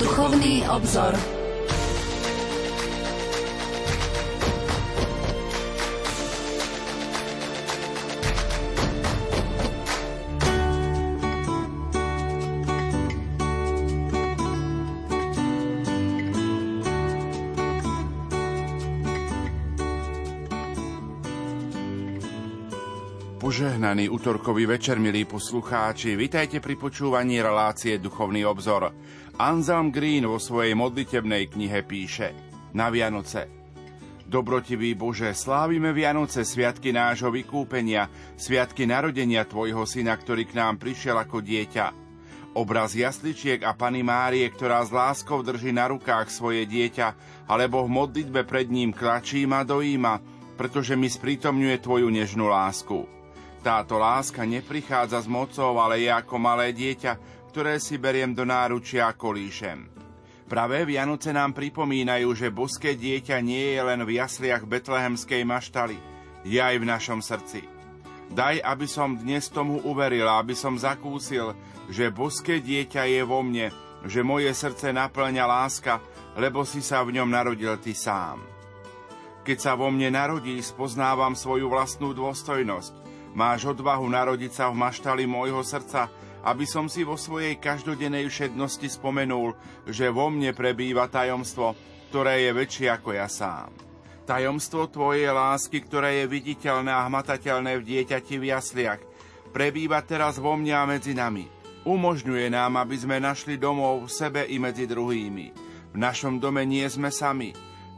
Duchovný 0.00 0.64
obzor. 0.68 1.39
Požehnaný 23.90 24.14
útorkový 24.14 24.70
večer, 24.70 25.02
milí 25.02 25.26
poslucháči, 25.26 26.14
vitajte 26.14 26.62
pri 26.62 26.78
počúvaní 26.78 27.42
relácie 27.42 27.98
Duchovný 27.98 28.46
obzor. 28.46 28.94
Anselm 29.34 29.90
Green 29.90 30.30
vo 30.30 30.38
svojej 30.38 30.78
modlitebnej 30.78 31.50
knihe 31.50 31.82
píše 31.82 32.30
Na 32.70 32.86
Vianoce 32.86 33.50
Dobrotivý 34.30 34.94
Bože, 34.94 35.34
slávime 35.34 35.90
Vianoce, 35.90 36.46
sviatky 36.46 36.94
nášho 36.94 37.34
vykúpenia, 37.34 38.06
sviatky 38.38 38.86
narodenia 38.86 39.42
Tvojho 39.42 39.82
syna, 39.82 40.14
ktorý 40.14 40.46
k 40.46 40.54
nám 40.54 40.78
prišiel 40.78 41.18
ako 41.18 41.42
dieťa. 41.42 41.86
Obraz 42.54 42.94
jasličiek 42.94 43.58
a 43.66 43.74
Pany 43.74 44.06
Márie, 44.06 44.46
ktorá 44.54 44.86
s 44.86 44.94
láskou 44.94 45.42
drží 45.42 45.74
na 45.74 45.90
rukách 45.90 46.30
svoje 46.30 46.62
dieťa, 46.62 47.18
alebo 47.50 47.82
v 47.82 47.90
modlitbe 47.90 48.46
pred 48.46 48.70
ním 48.70 48.94
klačí 48.94 49.50
ma 49.50 49.66
dojíma, 49.66 50.22
pretože 50.54 50.94
mi 50.94 51.10
sprítomňuje 51.10 51.74
Tvoju 51.82 52.06
nežnú 52.06 52.46
lásku. 52.46 53.18
Táto 53.60 54.00
láska 54.00 54.48
neprichádza 54.48 55.20
s 55.20 55.28
mocou, 55.28 55.76
ale 55.76 56.00
je 56.00 56.08
ako 56.08 56.40
malé 56.40 56.72
dieťa, 56.72 57.12
ktoré 57.52 57.76
si 57.76 58.00
beriem 58.00 58.32
do 58.32 58.48
náručia 58.48 59.04
a 59.04 59.12
kolíšem. 59.12 59.84
Pravé 60.48 60.88
Vianoce 60.88 61.30
nám 61.30 61.52
pripomínajú, 61.52 62.32
že 62.32 62.48
boské 62.48 62.96
dieťa 62.96 63.38
nie 63.44 63.76
je 63.76 63.80
len 63.84 64.00
v 64.02 64.16
jasliach 64.16 64.64
betlehemskej 64.64 65.44
maštali, 65.44 66.00
je 66.42 66.56
aj 66.56 66.76
v 66.80 66.88
našom 66.88 67.20
srdci. 67.20 67.60
Daj, 68.32 68.64
aby 68.64 68.86
som 68.88 69.18
dnes 69.18 69.50
tomu 69.52 69.82
uveril, 69.84 70.24
aby 70.24 70.56
som 70.56 70.80
zakúsil, 70.80 71.52
že 71.92 72.08
boské 72.08 72.64
dieťa 72.64 73.06
je 73.12 73.22
vo 73.26 73.44
mne, 73.44 73.68
že 74.08 74.24
moje 74.24 74.50
srdce 74.56 74.94
naplňa 74.94 75.44
láska, 75.44 76.00
lebo 76.38 76.64
si 76.64 76.80
sa 76.80 77.04
v 77.04 77.20
ňom 77.20 77.28
narodil 77.28 77.76
ty 77.76 77.92
sám. 77.92 78.40
Keď 79.44 79.58
sa 79.58 79.72
vo 79.76 79.90
mne 79.92 80.14
narodí, 80.14 80.56
spoznávam 80.62 81.34
svoju 81.34 81.68
vlastnú 81.68 82.14
dôstojnosť, 82.14 82.99
Máš 83.30 83.70
odvahu 83.70 84.10
narodiť 84.10 84.52
sa 84.52 84.64
v 84.68 84.80
maštali 84.82 85.22
môjho 85.22 85.62
srdca, 85.62 86.10
aby 86.42 86.64
som 86.64 86.88
si 86.88 87.04
vo 87.04 87.14
svojej 87.14 87.60
každodennej 87.60 88.26
všednosti 88.26 88.88
spomenul, 88.90 89.54
že 89.86 90.08
vo 90.08 90.32
mne 90.32 90.50
prebýva 90.56 91.06
tajomstvo, 91.06 91.76
ktoré 92.10 92.48
je 92.48 92.50
väčšie 92.56 92.88
ako 92.90 93.10
ja 93.14 93.28
sám. 93.30 93.70
Tajomstvo 94.26 94.90
tvojej 94.90 95.30
lásky, 95.30 95.82
ktoré 95.84 96.22
je 96.22 96.26
viditeľné 96.30 96.90
a 96.90 97.06
hmatateľné 97.06 97.78
v 97.78 97.86
dieťati 97.86 98.34
v 98.38 98.44
jasliach, 98.50 99.00
prebýva 99.50 100.02
teraz 100.02 100.38
vo 100.38 100.54
mne 100.54 100.74
a 100.74 100.84
medzi 100.86 101.14
nami. 101.14 101.46
Umožňuje 101.86 102.52
nám, 102.52 102.76
aby 102.82 102.96
sme 102.98 103.22
našli 103.22 103.56
domov 103.56 104.06
v 104.06 104.10
sebe 104.10 104.42
i 104.46 104.60
medzi 104.60 104.84
druhými. 104.84 105.46
V 105.90 105.96
našom 105.98 106.38
dome 106.38 106.62
nie 106.62 106.86
sme 106.86 107.10
sami. 107.10 107.50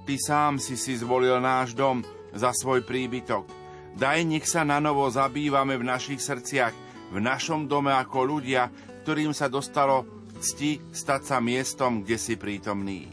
Ty 0.02 0.14
sám 0.16 0.52
si 0.56 0.74
si 0.80 0.96
zvolil 0.96 1.36
náš 1.38 1.76
dom 1.76 2.00
za 2.32 2.50
svoj 2.56 2.82
príbytok. 2.82 3.61
Daj, 3.92 4.24
nech 4.24 4.48
sa 4.48 4.64
na 4.64 4.80
novo 4.80 5.04
zabývame 5.12 5.76
v 5.76 5.84
našich 5.84 6.24
srdciach, 6.24 6.72
v 7.12 7.18
našom 7.20 7.68
dome 7.68 7.92
ako 7.92 8.24
ľudia, 8.24 8.72
ktorým 9.04 9.36
sa 9.36 9.52
dostalo 9.52 10.08
cti 10.40 10.80
stať 10.90 11.20
sa 11.28 11.38
miestom, 11.44 12.00
kde 12.00 12.16
si 12.16 12.40
prítomný. 12.40 13.12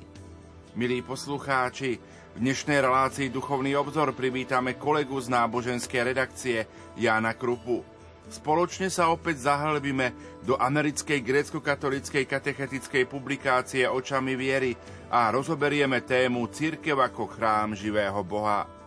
Milí 0.79 1.03
poslucháči, 1.03 1.99
v 2.31 2.37
dnešnej 2.39 2.79
relácii 2.79 3.27
Duchovný 3.27 3.75
obzor 3.75 4.15
privítame 4.15 4.79
kolegu 4.79 5.19
z 5.19 5.27
náboženskej 5.27 6.15
redakcie 6.15 6.63
Jána 6.95 7.35
Krupu. 7.35 7.83
Spoločne 8.31 8.87
sa 8.87 9.11
opäť 9.11 9.51
zahlbíme 9.51 10.39
do 10.47 10.55
americkej 10.55 11.19
grécko-katolíckej 11.19 12.23
katechetickej 12.23 13.03
publikácie 13.09 13.83
Očami 13.89 14.39
viery 14.39 14.77
a 15.11 15.27
rozoberieme 15.33 16.05
tému 16.07 16.47
Církev 16.47 16.95
ako 16.95 17.27
chrám 17.27 17.75
živého 17.75 18.23
Boha. 18.23 18.78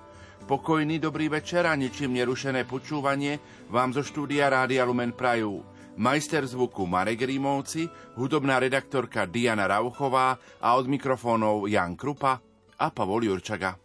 Pokojný 0.53 1.01
dobrý 1.01 1.33
večer 1.33 1.65
a 1.65 1.73
ničím 1.73 2.13
nerušené 2.13 2.69
počúvanie 2.69 3.41
vám 3.73 3.97
zo 3.97 4.05
štúdia 4.05 4.53
Rádia 4.53 4.85
Lumen 4.85 5.17
Prajú. 5.17 5.65
Majster 5.97 6.45
zvuku 6.45 6.85
Marek 6.85 7.25
Rímovci, 7.25 7.89
hudobná 8.21 8.61
redaktorka 8.61 9.25
Diana 9.25 9.65
Rauchová 9.65 10.37
a 10.61 10.77
od 10.77 10.93
mikrofónov 10.93 11.73
Jan 11.73 11.97
Krupa 11.97 12.37
a 12.77 12.87
Pavol 12.93 13.33
Jurčaga. 13.33 13.81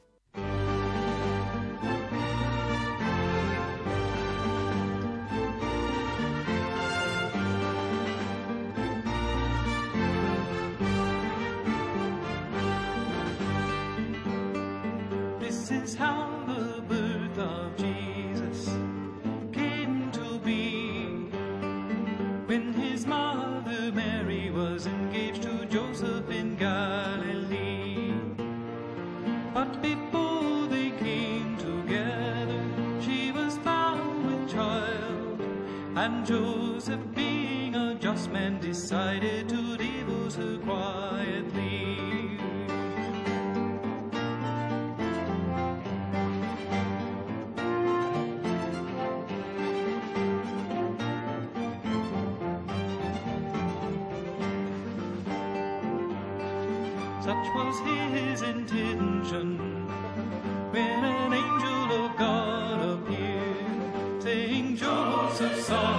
of 65.40 65.56
song. 65.56 65.97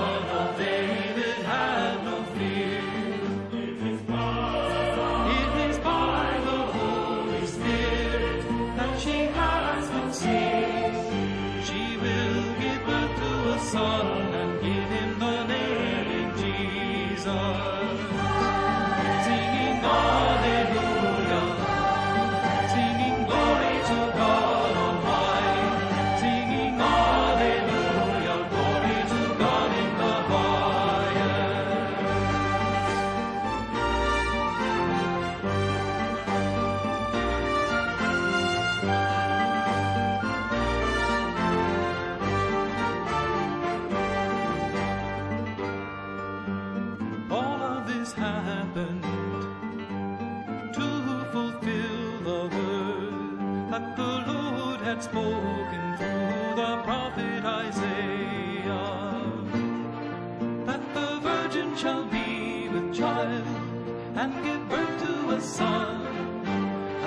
and 64.20 64.35
give 64.43 64.69
birth 64.69 64.99
to 65.05 65.31
a 65.37 65.41
son. 65.41 66.05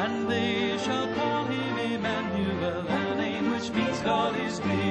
And 0.04 0.32
they 0.32 0.78
shall 0.78 1.14
call 1.14 1.44
him 1.44 1.78
Emmanuel, 1.96 2.88
a 2.88 3.16
name 3.16 3.52
which 3.52 3.70
means 3.72 4.00
God 4.00 4.40
is 4.40 4.60
near. 4.64 4.91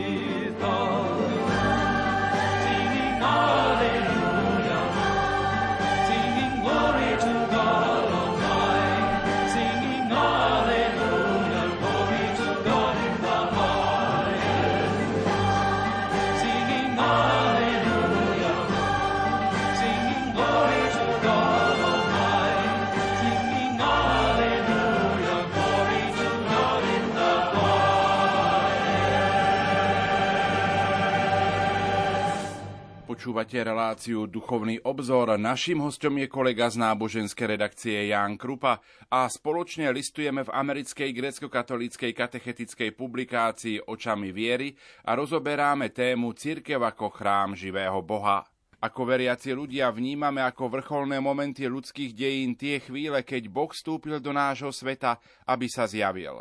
Počúvate 33.21 33.61
reláciu 33.61 34.25
Duchovný 34.25 34.81
obzor. 34.81 35.37
Naším 35.37 35.85
hostom 35.85 36.17
je 36.17 36.25
kolega 36.25 36.73
z 36.73 36.81
náboženskej 36.81 37.53
redakcie 37.53 38.09
Ján 38.09 38.41
Krupa 38.41 38.81
a 39.13 39.29
spoločne 39.29 39.93
listujeme 39.93 40.41
v 40.41 40.49
americkej 40.49 41.13
grecko-katolíckej 41.13 42.17
katechetickej 42.17 42.97
publikácii 42.97 43.85
Očami 43.85 44.33
viery 44.33 44.73
a 45.05 45.21
rozoberáme 45.21 45.93
tému 45.93 46.33
Cirkev 46.33 46.81
ako 46.81 47.13
chrám 47.13 47.53
živého 47.53 48.01
Boha. 48.01 48.41
Ako 48.81 49.05
veriaci 49.05 49.53
ľudia 49.53 49.93
vnímame 49.93 50.41
ako 50.41 50.81
vrcholné 50.81 51.21
momenty 51.21 51.69
ľudských 51.69 52.17
dejín 52.17 52.57
tie 52.57 52.81
chvíle, 52.81 53.21
keď 53.21 53.53
Boh 53.53 53.69
vstúpil 53.69 54.17
do 54.25 54.33
nášho 54.33 54.73
sveta, 54.73 55.21
aby 55.45 55.69
sa 55.69 55.85
zjavil. 55.85 56.41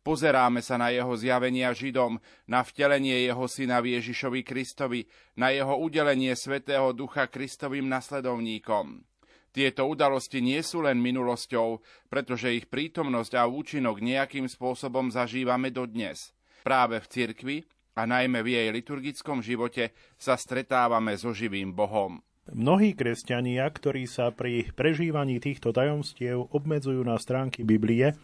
Pozeráme 0.00 0.64
sa 0.64 0.80
na 0.80 0.88
jeho 0.88 1.12
zjavenia 1.12 1.76
Židom, 1.76 2.16
na 2.48 2.64
vtelenie 2.64 3.28
jeho 3.28 3.44
syna 3.44 3.84
Ježišovi 3.84 4.40
Kristovi, 4.40 5.04
na 5.36 5.52
jeho 5.52 5.76
udelenie 5.76 6.32
Svetého 6.32 6.96
Ducha 6.96 7.28
Kristovým 7.28 7.84
nasledovníkom. 7.84 9.04
Tieto 9.50 9.84
udalosti 9.90 10.38
nie 10.40 10.62
sú 10.62 10.86
len 10.86 11.02
minulosťou, 11.02 11.82
pretože 12.08 12.54
ich 12.54 12.70
prítomnosť 12.70 13.32
a 13.34 13.44
účinok 13.50 14.00
nejakým 14.00 14.46
spôsobom 14.46 15.12
zažívame 15.12 15.68
dodnes. 15.74 16.32
Práve 16.62 17.02
v 17.02 17.06
cirkvi 17.10 17.56
a 17.98 18.06
najmä 18.06 18.40
v 18.40 18.56
jej 18.56 18.68
liturgickom 18.70 19.42
živote 19.44 19.92
sa 20.16 20.38
stretávame 20.38 21.18
so 21.18 21.34
živým 21.34 21.74
Bohom. 21.74 22.22
Mnohí 22.50 22.96
kresťania, 22.96 23.68
ktorí 23.68 24.08
sa 24.08 24.32
pri 24.32 24.70
prežívaní 24.72 25.38
týchto 25.42 25.76
tajomstiev 25.76 26.50
obmedzujú 26.50 27.02
na 27.04 27.20
stránky 27.20 27.62
Biblie, 27.62 28.16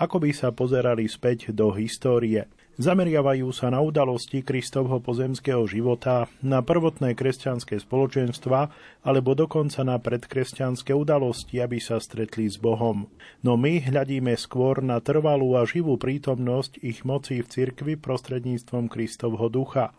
ako 0.00 0.16
by 0.24 0.30
sa 0.32 0.48
pozerali 0.48 1.04
späť 1.04 1.52
do 1.52 1.68
histórie. 1.76 2.48
Zameriavajú 2.80 3.52
sa 3.52 3.68
na 3.68 3.84
udalosti 3.84 4.40
Kristovho 4.40 5.04
pozemského 5.04 5.68
života, 5.68 6.32
na 6.40 6.64
prvotné 6.64 7.12
kresťanské 7.12 7.76
spoločenstva 7.76 8.72
alebo 9.04 9.36
dokonca 9.36 9.84
na 9.84 10.00
predkresťanské 10.00 10.96
udalosti, 10.96 11.60
aby 11.60 11.76
sa 11.76 12.00
stretli 12.00 12.48
s 12.48 12.56
Bohom. 12.56 13.12
No 13.44 13.60
my 13.60 13.84
hľadíme 13.84 14.32
skôr 14.40 14.80
na 14.80 14.96
trvalú 15.04 15.60
a 15.60 15.68
živú 15.68 16.00
prítomnosť 16.00 16.80
ich 16.80 17.04
moci 17.04 17.44
v 17.44 17.52
cirkvi 17.52 17.94
prostredníctvom 18.00 18.88
Kristovho 18.88 19.52
ducha. 19.52 19.92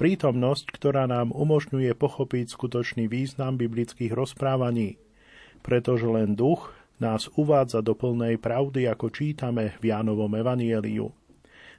Prítomnosť, 0.00 0.72
ktorá 0.72 1.04
nám 1.04 1.36
umožňuje 1.36 1.92
pochopiť 1.92 2.48
skutočný 2.48 3.12
význam 3.12 3.60
biblických 3.60 4.16
rozprávaní. 4.16 4.96
Pretože 5.60 6.08
len 6.08 6.32
duch, 6.32 6.72
nás 7.02 7.26
uvádza 7.34 7.82
do 7.82 7.98
plnej 7.98 8.38
pravdy, 8.38 8.86
ako 8.86 9.10
čítame 9.10 9.74
v 9.82 9.90
Jánovom 9.90 10.30
evanieliu. 10.38 11.10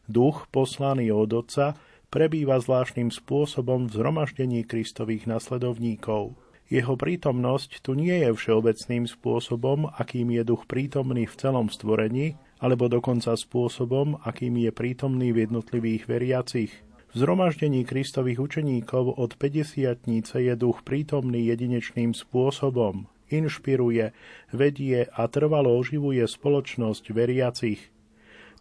Duch, 0.03 0.51
poslaný 0.51 1.15
od 1.15 1.31
Otca, 1.31 1.79
prebýva 2.11 2.59
zvláštnym 2.59 3.07
spôsobom 3.07 3.87
v 3.87 3.95
zhromaždení 3.95 4.67
Kristových 4.67 5.31
nasledovníkov. 5.31 6.35
Jeho 6.67 6.99
prítomnosť 6.99 7.79
tu 7.79 7.95
nie 7.95 8.19
je 8.19 8.35
všeobecným 8.35 9.07
spôsobom, 9.07 9.87
akým 9.95 10.35
je 10.35 10.43
duch 10.43 10.67
prítomný 10.67 11.23
v 11.23 11.37
celom 11.39 11.71
stvorení, 11.71 12.35
alebo 12.59 12.91
dokonca 12.91 13.39
spôsobom, 13.39 14.19
akým 14.27 14.59
je 14.59 14.71
prítomný 14.75 15.31
v 15.31 15.47
jednotlivých 15.47 16.03
veriacich. 16.11 16.71
V 17.13 17.15
zhromaždení 17.21 17.85
Kristových 17.85 18.41
učeníkov 18.41 19.21
od 19.21 19.37
50 19.37 20.01
je 20.33 20.53
duch 20.57 20.81
prítomný 20.81 21.45
jedinečným 21.45 22.17
spôsobom, 22.17 23.05
inšpiruje, 23.33 24.13
vedie 24.53 25.09
a 25.09 25.25
trvalo 25.25 25.74
oživuje 25.74 26.21
spoločnosť 26.30 27.03
veriacich. 27.09 27.81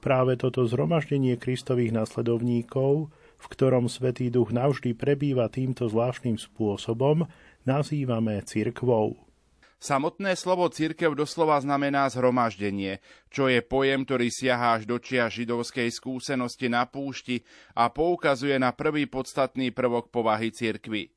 Práve 0.00 0.34
toto 0.34 0.66
zhromaždenie 0.66 1.38
Kristových 1.38 1.94
nasledovníkov, 1.94 3.12
v 3.12 3.46
ktorom 3.46 3.86
Svetý 3.86 4.34
Duch 4.34 4.50
navždy 4.50 4.98
prebýva 4.98 5.46
týmto 5.46 5.86
zvláštnym 5.86 6.40
spôsobom, 6.40 7.28
nazývame 7.62 8.42
cirkvou. 8.42 9.14
Samotné 9.82 10.38
slovo 10.38 10.70
církev 10.70 11.18
doslova 11.18 11.58
znamená 11.58 12.06
zhromaždenie, 12.06 13.02
čo 13.34 13.50
je 13.50 13.58
pojem, 13.66 14.06
ktorý 14.06 14.30
siahá 14.30 14.78
až 14.78 14.86
do 14.86 14.94
čia 15.02 15.26
židovskej 15.26 15.90
skúsenosti 15.90 16.70
na 16.70 16.86
púšti 16.86 17.42
a 17.74 17.90
poukazuje 17.90 18.62
na 18.62 18.70
prvý 18.70 19.10
podstatný 19.10 19.74
prvok 19.74 20.14
povahy 20.14 20.54
cirkvy. 20.54 21.10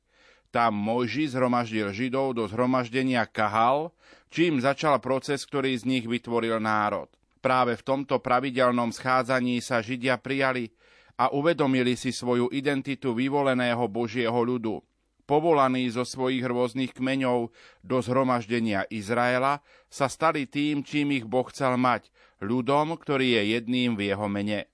Tam 0.54 0.72
Mojži 0.76 1.28
zhromaždil 1.28 1.92
Židov 1.92 2.38
do 2.38 2.44
zhromaždenia 2.48 3.26
Kahal, 3.28 3.92
čím 4.30 4.62
začal 4.62 4.98
proces, 5.02 5.44
ktorý 5.44 5.76
z 5.76 5.84
nich 5.84 6.04
vytvoril 6.06 6.62
národ. 6.62 7.10
Práve 7.42 7.78
v 7.78 7.86
tomto 7.86 8.18
pravidelnom 8.18 8.90
schádzaní 8.90 9.62
sa 9.62 9.78
Židia 9.78 10.18
prijali 10.18 10.74
a 11.16 11.32
uvedomili 11.32 11.96
si 11.96 12.12
svoju 12.12 12.50
identitu 12.52 13.14
vyvoleného 13.16 13.86
Božieho 13.88 14.36
ľudu. 14.36 14.82
Povolaní 15.26 15.90
zo 15.90 16.06
svojich 16.06 16.46
rôznych 16.46 16.94
kmeňov 16.94 17.50
do 17.82 17.96
zhromaždenia 17.98 18.86
Izraela, 18.86 19.58
sa 19.90 20.06
stali 20.06 20.46
tým, 20.46 20.86
čím 20.86 21.18
ich 21.18 21.26
Boh 21.26 21.46
chcel 21.50 21.74
mať, 21.74 22.14
ľudom, 22.38 22.94
ktorý 22.94 23.42
je 23.42 23.58
jedným 23.58 23.98
v 23.98 24.14
jeho 24.14 24.26
mene. 24.30 24.70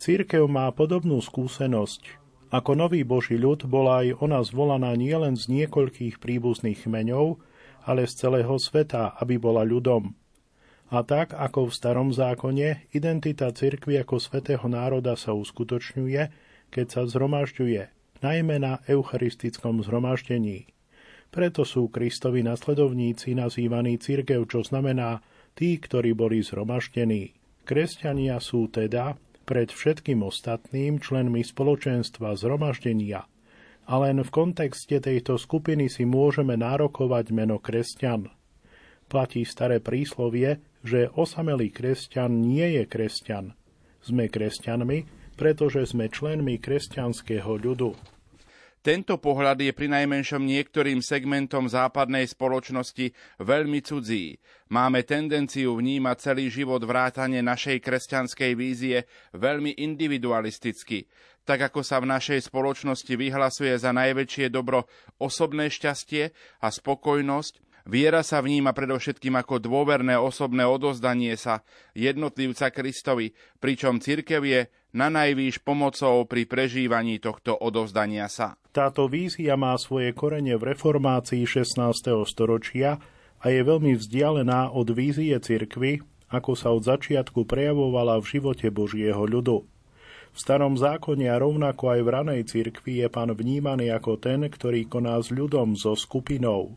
Církev 0.00 0.48
má 0.48 0.72
podobnú 0.72 1.20
skúsenosť. 1.20 2.21
Ako 2.52 2.76
nový 2.76 3.00
Boží 3.00 3.40
ľud 3.40 3.64
bola 3.64 4.04
aj 4.04 4.20
ona 4.20 4.44
zvolaná 4.44 4.92
nielen 4.92 5.40
z 5.40 5.48
niekoľkých 5.48 6.20
príbuzných 6.20 6.84
kmeňov, 6.84 7.40
ale 7.88 8.04
z 8.04 8.12
celého 8.12 8.60
sveta, 8.60 9.16
aby 9.16 9.40
bola 9.40 9.64
ľudom. 9.64 10.12
A 10.92 11.00
tak, 11.00 11.32
ako 11.32 11.72
v 11.72 11.72
starom 11.72 12.12
zákone, 12.12 12.92
identita 12.92 13.48
cirkvi 13.48 13.96
ako 14.04 14.20
svetého 14.20 14.68
národa 14.68 15.16
sa 15.16 15.32
uskutočňuje, 15.32 16.22
keď 16.68 16.86
sa 16.92 17.02
zhromažďuje, 17.08 17.88
najmä 18.20 18.60
na 18.60 18.84
eucharistickom 18.84 19.80
zhromaždení. 19.80 20.68
Preto 21.32 21.64
sú 21.64 21.88
Kristovi 21.88 22.44
nasledovníci 22.44 23.32
nazývaní 23.32 23.96
cirkev, 23.96 24.44
čo 24.44 24.60
znamená 24.60 25.24
tí, 25.56 25.80
ktorí 25.80 26.12
boli 26.12 26.44
zhromaždení. 26.44 27.32
Kresťania 27.64 28.36
sú 28.44 28.68
teda, 28.68 29.16
pred 29.42 29.68
všetkým 29.68 30.22
ostatným 30.22 31.02
členmi 31.02 31.42
spoločenstva 31.42 32.38
zhromaždenia 32.38 33.26
a 33.86 33.94
len 33.98 34.22
v 34.22 34.30
kontexte 34.30 35.02
tejto 35.02 35.38
skupiny 35.38 35.90
si 35.90 36.06
môžeme 36.06 36.54
nárokovať 36.54 37.34
meno 37.34 37.58
kresťan. 37.58 38.30
Platí 39.10 39.42
staré 39.42 39.82
príslovie, 39.82 40.62
že 40.86 41.10
osamelý 41.12 41.74
kresťan 41.74 42.30
nie 42.30 42.80
je 42.80 42.84
kresťan. 42.86 43.52
Sme 44.02 44.30
kresťanmi, 44.30 45.04
pretože 45.36 45.90
sme 45.90 46.08
členmi 46.08 46.58
kresťanského 46.58 47.58
ľudu. 47.58 47.98
Tento 48.82 49.14
pohľad 49.14 49.62
je 49.62 49.70
pri 49.70 49.86
najmenšom 49.86 50.42
niektorým 50.42 51.06
segmentom 51.06 51.70
západnej 51.70 52.26
spoločnosti 52.26 53.14
veľmi 53.38 53.78
cudzí. 53.78 54.42
Máme 54.74 55.06
tendenciu 55.06 55.78
vnímať 55.78 56.16
celý 56.18 56.50
život 56.50 56.82
vrátane 56.82 57.46
našej 57.46 57.78
kresťanskej 57.78 58.52
vízie 58.58 59.06
veľmi 59.38 59.78
individualisticky, 59.78 61.06
tak 61.46 61.70
ako 61.70 61.86
sa 61.86 62.02
v 62.02 62.10
našej 62.10 62.42
spoločnosti 62.50 63.14
vyhlasuje 63.14 63.70
za 63.78 63.94
najväčšie 63.94 64.50
dobro 64.50 64.90
osobné 65.22 65.70
šťastie 65.70 66.34
a 66.58 66.66
spokojnosť, 66.66 67.62
Viera 67.82 68.22
sa 68.22 68.38
vníma 68.38 68.70
predovšetkým 68.70 69.34
ako 69.42 69.58
dôverné 69.58 70.14
osobné 70.14 70.62
odozdanie 70.62 71.34
sa 71.34 71.66
jednotlivca 71.98 72.70
Kristovi, 72.70 73.34
pričom 73.58 73.98
cirkev 73.98 74.46
je 74.46 74.70
na 74.92 75.08
najvýš 75.08 75.64
pomocou 75.64 76.28
pri 76.28 76.44
prežívaní 76.44 77.16
tohto 77.16 77.56
odovzdania 77.56 78.28
sa. 78.28 78.60
Táto 78.76 79.08
vízia 79.08 79.56
má 79.56 79.72
svoje 79.80 80.12
korene 80.12 80.56
v 80.56 80.76
reformácii 80.76 81.48
16. 81.48 81.80
storočia 82.28 83.00
a 83.40 83.44
je 83.48 83.60
veľmi 83.64 83.96
vzdialená 83.96 84.72
od 84.72 84.92
vízie 84.92 85.36
cirkvy, 85.40 86.04
ako 86.28 86.52
sa 86.56 86.72
od 86.72 86.84
začiatku 86.84 87.44
prejavovala 87.48 88.20
v 88.20 88.38
živote 88.38 88.68
Božieho 88.68 89.24
ľudu. 89.24 89.64
V 90.32 90.38
starom 90.40 90.80
zákone 90.80 91.28
a 91.28 91.36
rovnako 91.36 91.92
aj 91.92 92.00
v 92.00 92.08
ranej 92.08 92.42
cirkvi 92.48 93.04
je 93.04 93.08
pán 93.12 93.28
vnímaný 93.36 93.92
ako 93.92 94.16
ten, 94.16 94.48
ktorý 94.48 94.88
koná 94.88 95.20
s 95.20 95.28
ľudom, 95.28 95.76
so 95.76 95.92
skupinou. 95.92 96.72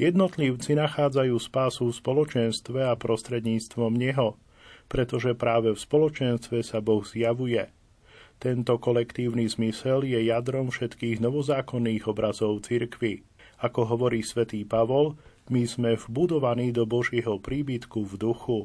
Jednotlivci 0.00 0.72
nachádzajú 0.72 1.36
spásu 1.36 1.92
v 1.92 1.98
spoločenstve 2.00 2.88
a 2.88 2.96
prostredníctvom 2.96 3.92
neho, 3.92 4.40
pretože 4.86 5.34
práve 5.34 5.72
v 5.72 5.80
spoločenstve 5.80 6.62
sa 6.62 6.78
Boh 6.84 7.02
zjavuje. 7.02 7.70
Tento 8.42 8.76
kolektívny 8.76 9.46
zmysel 9.48 10.04
je 10.04 10.20
jadrom 10.28 10.68
všetkých 10.68 11.22
novozákonných 11.22 12.10
obrazov 12.10 12.66
cirkvy. 12.66 13.24
Ako 13.62 13.88
hovorí 13.88 14.20
svätý 14.20 14.66
Pavol, 14.66 15.16
my 15.48 15.64
sme 15.64 15.96
vbudovaní 15.96 16.72
do 16.72 16.84
Božieho 16.84 17.40
príbytku 17.40 18.04
v 18.04 18.14
duchu. 18.16 18.58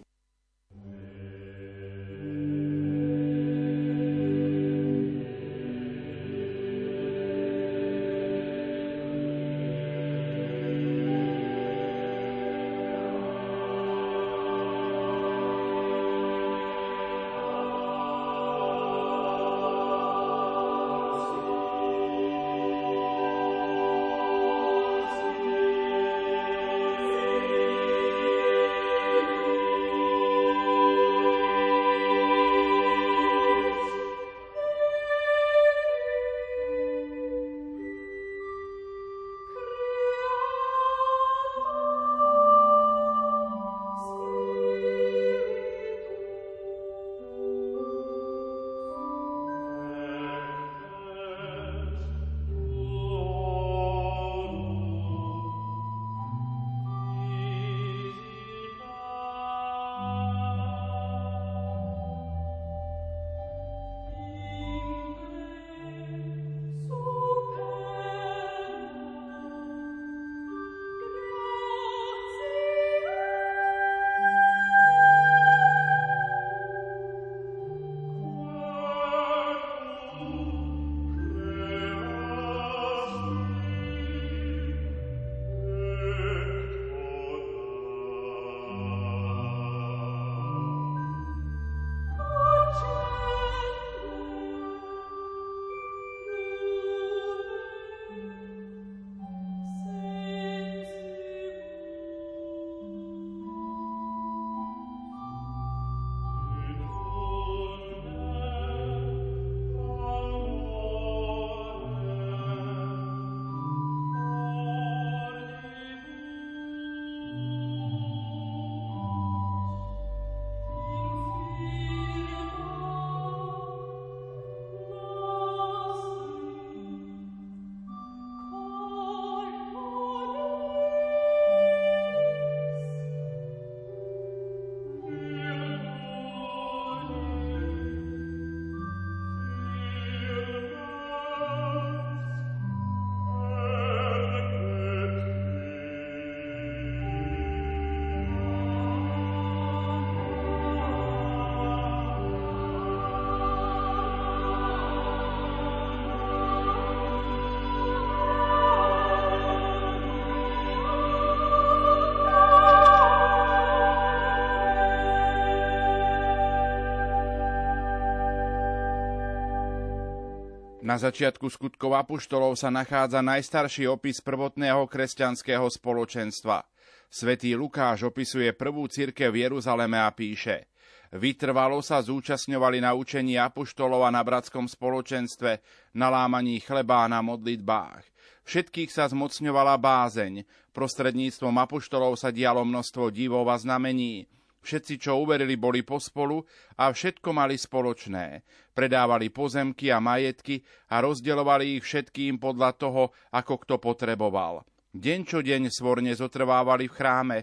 Na 170.90 170.98
začiatku 170.98 171.46
skutkov 171.54 171.94
apuštolov 171.94 172.58
sa 172.58 172.74
nachádza 172.74 173.22
najstarší 173.22 173.86
opis 173.86 174.26
prvotného 174.26 174.90
kresťanského 174.90 175.70
spoločenstva. 175.70 176.66
Svetý 177.14 177.54
Lukáš 177.54 178.10
opisuje 178.10 178.50
prvú 178.58 178.90
cirkev 178.90 179.38
v 179.38 179.46
Jeruzaleme 179.46 180.02
a 180.02 180.10
píše 180.10 180.66
Vytrvalo 181.14 181.86
sa 181.86 182.02
zúčastňovali 182.02 182.82
na 182.82 182.98
učení 182.98 183.38
apuštolov 183.38 184.02
a 184.02 184.10
na 184.10 184.26
bratskom 184.26 184.66
spoločenstve, 184.66 185.62
na 185.94 186.10
lámaní 186.10 186.58
chleba 186.58 187.06
a 187.06 187.12
na 187.14 187.22
modlitbách. 187.22 188.02
Všetkých 188.50 188.90
sa 188.90 189.06
zmocňovala 189.06 189.78
bázeň. 189.78 190.42
Prostredníctvom 190.74 191.54
apuštolov 191.70 192.18
sa 192.18 192.34
dialo 192.34 192.66
množstvo 192.66 193.14
divov 193.14 193.46
a 193.54 193.62
znamení. 193.62 194.26
Všetci, 194.60 195.00
čo 195.00 195.24
uverili, 195.24 195.56
boli 195.56 195.82
pospolu 195.88 196.44
a 196.76 196.92
všetko 196.92 197.30
mali 197.32 197.56
spoločné. 197.56 198.44
Predávali 198.76 199.32
pozemky 199.32 199.88
a 199.88 200.04
majetky 200.04 200.60
a 200.92 201.00
rozdeľovali 201.00 201.80
ich 201.80 201.84
všetkým 201.88 202.38
podľa 202.38 202.76
toho, 202.76 203.04
ako 203.32 203.54
kto 203.64 203.76
potreboval. 203.80 204.68
Deň 204.90 205.20
čo 205.24 205.40
deň 205.40 205.70
svorne 205.70 206.12
zotrvávali 206.12 206.90
v 206.90 206.96
chráme, 206.98 207.38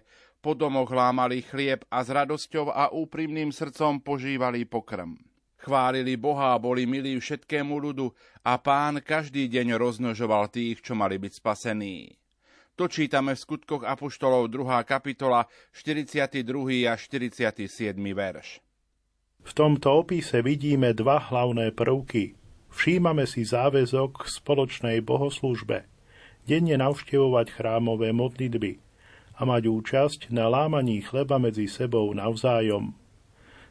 po 0.45 0.55
domoch 0.55 0.93
lámali 0.93 1.43
chlieb 1.43 1.83
a 1.91 2.05
s 2.05 2.13
radosťou 2.13 2.71
a 2.71 2.93
úprimným 2.95 3.51
srdcom 3.51 3.99
požívali 3.99 4.63
pokrm. 4.63 5.19
Chválili 5.57 6.15
Boha 6.15 6.55
a 6.55 6.63
boli 6.63 6.87
milí 6.87 7.19
všetkému 7.19 7.75
ľudu 7.75 8.13
a 8.45 8.55
pán 8.61 9.03
každý 9.03 9.51
deň 9.51 9.75
roznožoval 9.75 10.53
tých, 10.53 10.85
čo 10.85 10.95
mali 10.95 11.19
byť 11.19 11.33
spasení. 11.43 12.15
To 12.77 12.93
čítame 12.93 13.33
v 13.33 13.41
skutkoch 13.41 13.89
Apoštolov 13.89 14.53
2. 14.53 14.85
kapitola 14.85 15.49
42. 15.73 16.45
a 16.85 16.93
47. 16.93 17.65
verš. 17.97 18.61
V 19.41 19.51
tomto 19.57 20.05
opise 20.05 20.45
vidíme 20.45 20.93
dva 20.93 21.17
hlavné 21.17 21.73
prvky. 21.73 22.37
Všímame 22.69 23.25
si 23.25 23.49
záväzok 23.49 24.21
k 24.21 24.25
spoločnej 24.29 25.01
bohoslužbe, 25.01 25.89
denne 26.45 26.77
navštevovať 26.77 27.57
chrámové 27.57 28.13
modlitby 28.13 28.77
a 29.41 29.49
mať 29.49 29.73
účasť 29.73 30.21
na 30.29 30.45
lámaní 30.53 31.01
chleba 31.01 31.41
medzi 31.41 31.73
sebou 31.73 32.13
navzájom. 32.13 32.93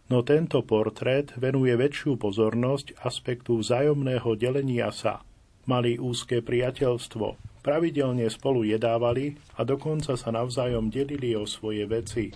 No 0.10 0.26
tento 0.26 0.66
portrét 0.66 1.30
venuje 1.38 1.78
väčšiu 1.78 2.18
pozornosť 2.18 2.98
aspektu 3.06 3.62
vzájomného 3.62 4.34
delenia 4.34 4.90
sa. 4.90 5.22
Mali 5.70 6.02
úzke 6.02 6.42
priateľstvo, 6.42 7.54
Pravidelne 7.66 8.30
spolu 8.30 8.62
jedávali 8.62 9.42
a 9.58 9.66
dokonca 9.66 10.14
sa 10.14 10.30
navzájom 10.30 10.94
delili 10.94 11.34
o 11.34 11.50
svoje 11.50 11.90
veci. 11.90 12.30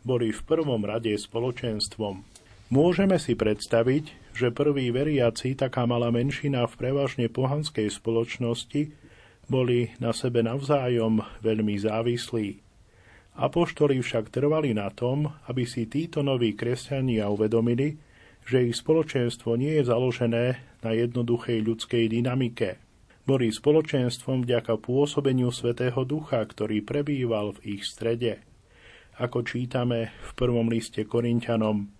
Boli 0.00 0.32
v 0.32 0.40
prvom 0.48 0.80
rade 0.80 1.12
spoločenstvom. 1.12 2.24
Môžeme 2.72 3.20
si 3.20 3.36
predstaviť, 3.36 4.32
že 4.32 4.48
prví 4.48 4.88
veriaci, 4.88 5.52
taká 5.60 5.84
malá 5.84 6.08
menšina 6.08 6.64
v 6.64 6.88
prevažne 6.88 7.28
pohanskej 7.28 7.92
spoločnosti, 7.92 8.88
boli 9.44 9.92
na 10.00 10.16
sebe 10.16 10.40
navzájom 10.40 11.20
veľmi 11.44 11.76
závislí. 11.76 12.56
Apoštoli 13.36 14.00
však 14.00 14.32
trvali 14.32 14.72
na 14.72 14.88
tom, 14.88 15.36
aby 15.52 15.68
si 15.68 15.84
títo 15.84 16.24
noví 16.24 16.56
kresťania 16.56 17.28
uvedomili, 17.28 18.00
že 18.48 18.64
ich 18.64 18.80
spoločenstvo 18.80 19.52
nie 19.52 19.76
je 19.76 19.92
založené 19.92 20.64
na 20.80 20.90
jednoduchej 20.96 21.60
ľudskej 21.60 22.08
dynamike– 22.08 22.80
boli 23.22 23.54
spoločenstvom 23.54 24.42
vďaka 24.42 24.82
pôsobeniu 24.82 25.54
Svetého 25.54 26.02
Ducha, 26.02 26.42
ktorý 26.42 26.82
prebýval 26.82 27.54
v 27.58 27.78
ich 27.78 27.82
strede. 27.86 28.42
Ako 29.20 29.46
čítame 29.46 30.10
v 30.10 30.30
prvom 30.34 30.66
liste 30.66 31.06
Korintianom, 31.06 31.92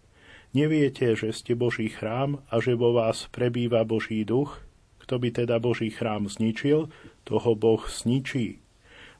neviete, 0.50 1.14
že 1.14 1.30
ste 1.30 1.54
Boží 1.54 1.92
chrám 1.92 2.42
a 2.50 2.58
že 2.58 2.74
vo 2.74 2.96
vás 2.96 3.30
prebýva 3.30 3.86
Boží 3.86 4.26
duch? 4.26 4.58
Kto 4.98 5.18
by 5.22 5.28
teda 5.30 5.62
Boží 5.62 5.90
chrám 5.94 6.26
zničil, 6.26 6.90
toho 7.22 7.50
Boh 7.54 7.82
zničí. 7.86 8.58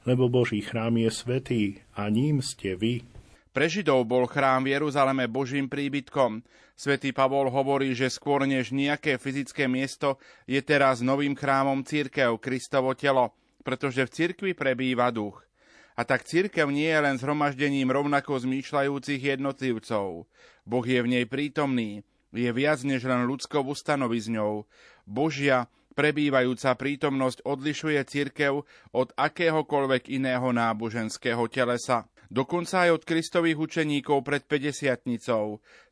Lebo 0.03 0.27
Boží 0.27 0.63
chrám 0.63 0.99
je 0.99 1.11
svetý 1.11 1.63
a 1.95 2.11
ním 2.11 2.43
ste 2.43 2.75
vy. 2.75 3.12
Pre 3.53 3.69
Židov 3.69 4.09
bol 4.09 4.25
chrám 4.25 4.65
v 4.65 4.73
Jeruzaleme 4.73 5.29
Božím 5.29 5.69
príbytkom. 5.69 6.41
Svetý 6.73 7.13
Pavol 7.13 7.53
hovorí, 7.53 7.93
že 7.93 8.09
skôr 8.09 8.49
než 8.49 8.73
nejaké 8.73 9.21
fyzické 9.21 9.69
miesto 9.69 10.17
je 10.49 10.57
teraz 10.65 11.05
novým 11.05 11.37
chrámom 11.37 11.85
církev, 11.85 12.41
Kristovo 12.41 12.97
telo, 12.97 13.37
pretože 13.61 14.09
v 14.09 14.15
cirkvi 14.17 14.51
prebýva 14.57 15.13
duch. 15.13 15.45
A 15.93 16.09
tak 16.09 16.25
církev 16.25 16.73
nie 16.73 16.89
je 16.89 17.05
len 17.05 17.21
zhromaždením 17.21 17.93
rovnako 17.93 18.41
zmýšľajúcich 18.41 19.21
jednotlivcov. 19.37 20.25
Boh 20.65 20.87
je 20.89 21.05
v 21.05 21.13
nej 21.13 21.25
prítomný, 21.29 22.09
je 22.33 22.49
viac 22.57 22.81
než 22.89 23.05
len 23.05 23.29
ľudskou 23.29 23.61
ustanovizňou. 23.69 24.65
Božia, 25.05 25.69
prebývajúca 25.93 26.75
prítomnosť 26.75 27.45
odlišuje 27.45 28.01
církev 28.05 28.65
od 28.97 29.09
akéhokoľvek 29.15 30.13
iného 30.13 30.51
náboženského 30.51 31.47
telesa 31.53 32.09
dokonca 32.33 32.89
aj 32.89 32.91
od 32.97 33.03
Kristových 33.05 33.61
učeníkov 33.61 34.25
pred 34.25 34.41
50 34.49 35.05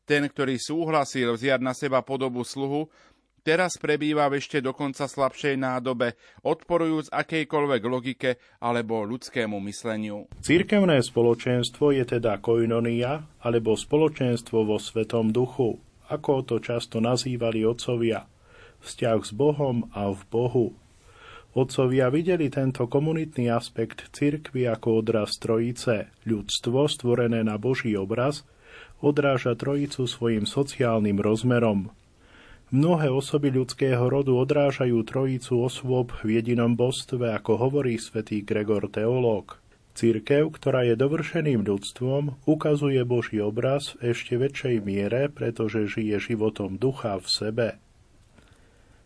Ten, 0.09 0.25
ktorý 0.25 0.57
súhlasil 0.57 1.37
vziať 1.37 1.61
na 1.61 1.77
seba 1.77 2.01
podobu 2.01 2.41
sluhu, 2.41 2.89
teraz 3.45 3.77
prebýva 3.77 4.25
v 4.25 4.41
ešte 4.41 4.57
dokonca 4.57 5.05
slabšej 5.05 5.61
nádobe, 5.61 6.17
odporujúc 6.41 7.13
akejkoľvek 7.13 7.81
logike 7.85 8.29
alebo 8.57 9.05
ľudskému 9.05 9.61
mysleniu. 9.69 10.25
Církevné 10.41 11.05
spoločenstvo 11.05 11.93
je 11.93 12.17
teda 12.17 12.41
koinonia 12.41 13.21
alebo 13.45 13.77
spoločenstvo 13.77 14.65
vo 14.65 14.81
Svetom 14.81 15.29
duchu, 15.29 15.77
ako 16.09 16.41
to 16.41 16.57
často 16.57 16.97
nazývali 16.97 17.61
otcovia. 17.61 18.30
Vzťah 18.81 19.19
s 19.21 19.31
Bohom 19.33 19.89
a 19.93 20.09
v 20.09 20.21
Bohu. 20.29 20.67
Otcovia 21.51 22.07
videli 22.07 22.47
tento 22.47 22.87
komunitný 22.87 23.51
aspekt 23.51 24.07
cirkvy 24.15 24.71
ako 24.71 25.03
odraz 25.03 25.35
trojice. 25.35 26.07
Ľudstvo, 26.23 26.87
stvorené 26.87 27.43
na 27.43 27.59
Boží 27.59 27.91
obraz, 27.93 28.47
odráža 29.03 29.53
trojicu 29.59 30.07
svojim 30.07 30.47
sociálnym 30.47 31.19
rozmerom. 31.19 31.91
Mnohé 32.71 33.11
osoby 33.11 33.51
ľudského 33.51 34.07
rodu 34.07 34.31
odrážajú 34.31 35.03
trojicu 35.03 35.59
osôb 35.59 36.15
v 36.23 36.39
jedinom 36.39 36.71
božstve, 36.79 37.35
ako 37.35 37.67
hovorí 37.67 37.99
svätý 37.99 38.47
Gregor 38.47 38.87
teológ. 38.87 39.59
Církev, 39.91 40.55
ktorá 40.55 40.87
je 40.87 40.95
dovršeným 40.95 41.67
ľudstvom, 41.67 42.39
ukazuje 42.47 43.03
Boží 43.03 43.43
obraz 43.43 43.99
v 43.99 44.15
ešte 44.15 44.39
väčšej 44.39 44.87
miere, 44.87 45.27
pretože 45.27 45.83
žije 45.83 46.31
životom 46.31 46.79
ducha 46.79 47.19
v 47.19 47.27
sebe. 47.27 47.67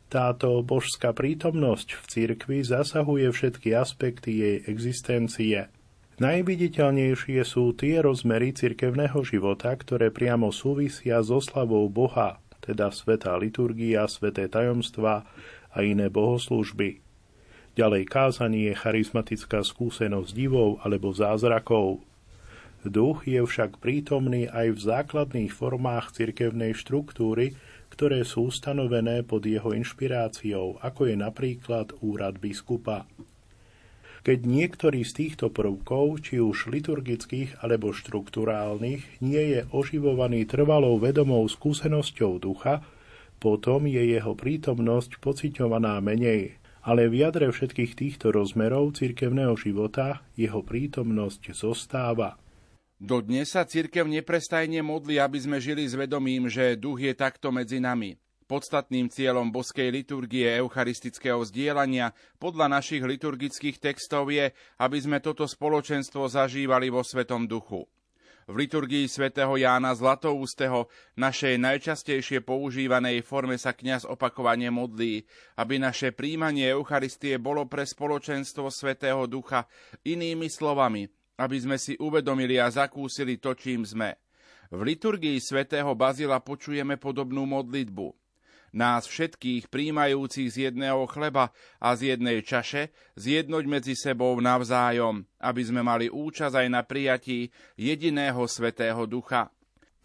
Táto 0.05 0.61
božská 0.61 1.11
prítomnosť 1.17 1.97
v 1.97 2.03
cirkvi 2.05 2.59
zasahuje 2.61 3.25
všetky 3.33 3.73
aspekty 3.73 4.31
jej 4.37 4.57
existencie. 4.69 5.67
Najviditeľnejšie 6.15 7.43
sú 7.43 7.75
tie 7.75 7.99
rozmery 7.99 8.55
cirkevného 8.55 9.19
života, 9.27 9.75
ktoré 9.75 10.15
priamo 10.15 10.53
súvisia 10.53 11.19
so 11.19 11.43
slavou 11.43 11.91
Boha, 11.91 12.39
teda 12.63 12.87
svetá 12.93 13.35
liturgia, 13.35 14.07
sveté 14.07 14.47
tajomstva 14.47 15.27
a 15.75 15.77
iné 15.83 16.07
bohoslužby. 16.07 17.03
Ďalej 17.75 18.07
kázanie 18.07 18.71
charizmatická 18.71 19.59
skúsenosť 19.59 20.31
divov 20.31 20.79
alebo 20.87 21.11
zázrakov. 21.11 21.99
Duch 22.87 23.27
je 23.27 23.43
však 23.43 23.83
prítomný 23.83 24.47
aj 24.47 24.67
v 24.71 24.79
základných 24.79 25.51
formách 25.51 26.15
cirkevnej 26.15 26.71
štruktúry, 26.77 27.59
ktoré 27.93 28.25
sú 28.27 28.49
stanovené 28.51 29.21
pod 29.21 29.45
jeho 29.45 29.71
inšpiráciou, 29.75 30.79
ako 30.81 31.11
je 31.11 31.15
napríklad 31.15 31.95
úrad 32.01 32.37
biskupa. 32.37 33.05
Keď 34.25 34.41
niektorý 34.41 35.05
z 35.05 35.13
týchto 35.13 35.53
prvkov, 35.53 36.25
či 36.25 36.41
už 36.41 36.73
liturgických 36.73 37.61
alebo 37.61 37.93
štruktúrálnych, 37.93 39.21
nie 39.21 39.43
je 39.53 39.59
oživovaný 39.69 40.49
trvalou 40.49 40.97
vedomou 40.97 41.45
skúsenosťou 41.45 42.41
ducha, 42.41 42.81
potom 43.37 43.85
je 43.85 44.01
jeho 44.01 44.33
prítomnosť 44.33 45.21
pociťovaná 45.21 46.01
menej, 46.01 46.57
ale 46.81 47.05
v 47.05 47.21
jadre 47.21 47.53
všetkých 47.53 47.93
týchto 47.93 48.33
rozmerov 48.33 48.97
cirkevného 48.97 49.53
života 49.57 50.25
jeho 50.33 50.65
prítomnosť 50.65 51.53
zostáva. 51.53 52.41
Dodnes 52.95 53.51
sa 53.51 53.67
cirkev 53.67 54.07
neprestajne 54.07 54.79
modlí, 54.79 55.19
aby 55.19 55.35
sme 55.35 55.59
žili 55.59 55.83
s 55.83 55.99
vedomím, 55.99 56.47
že 56.47 56.79
duch 56.79 57.03
je 57.03 57.11
takto 57.11 57.51
medzi 57.51 57.83
nami. 57.83 58.15
Podstatným 58.47 59.11
cieľom 59.11 59.51
boskej 59.51 59.91
liturgie 59.91 60.47
eucharistického 60.61 61.43
zdieľania 61.43 62.15
podľa 62.39 62.71
našich 62.79 63.03
liturgických 63.03 63.83
textov 63.83 64.31
je, 64.31 64.53
aby 64.79 64.97
sme 65.01 65.19
toto 65.19 65.43
spoločenstvo 65.43 66.29
zažívali 66.31 66.87
vo 66.87 67.03
Svetom 67.03 67.43
duchu. 67.43 67.83
V 68.45 68.53
liturgii 68.53 69.09
svätého 69.09 69.57
Jána 69.57 69.91
Zlatoústeho, 69.97 70.87
našej 71.17 71.57
najčastejšie 71.57 72.45
používanej 72.45 73.25
forme 73.25 73.57
sa 73.57 73.73
kňaz 73.73 74.05
opakovane 74.05 74.69
modlí, 74.69 75.25
aby 75.57 75.81
naše 75.81 76.13
príjmanie 76.13 76.69
Eucharistie 76.69 77.41
bolo 77.41 77.65
pre 77.65 77.83
spoločenstvo 77.83 78.69
svätého 78.69 79.25
Ducha 79.25 79.65
inými 80.05 80.45
slovami, 80.45 81.09
aby 81.35 81.57
sme 81.59 81.77
si 81.79 81.99
uvedomili 81.99 82.59
a 82.59 82.71
zakúsili 82.71 83.39
to, 83.39 83.55
čím 83.55 83.83
sme. 83.83 84.15
V 84.73 84.81
liturgii 84.81 85.37
svätého 85.37 85.93
Bazila 85.93 86.41
počujeme 86.41 86.97
podobnú 86.97 87.45
modlitbu. 87.45 88.11
nás 88.75 89.07
všetkých 89.07 89.71
príjmajúcich 89.71 90.51
z 90.51 90.57
jedného 90.69 91.07
chleba 91.07 91.55
a 91.79 91.95
z 91.95 92.15
jednej 92.15 92.43
čaše, 92.43 92.91
zjednoť 93.15 93.63
medzi 93.71 93.95
sebou 93.95 94.35
navzájom, 94.43 95.23
aby 95.39 95.61
sme 95.63 95.79
mali 95.79 96.11
účasť 96.11 96.55
aj 96.59 96.67
na 96.67 96.83
prijatí 96.83 97.55
jediného 97.79 98.43
svetého 98.51 99.07
ducha. 99.07 99.47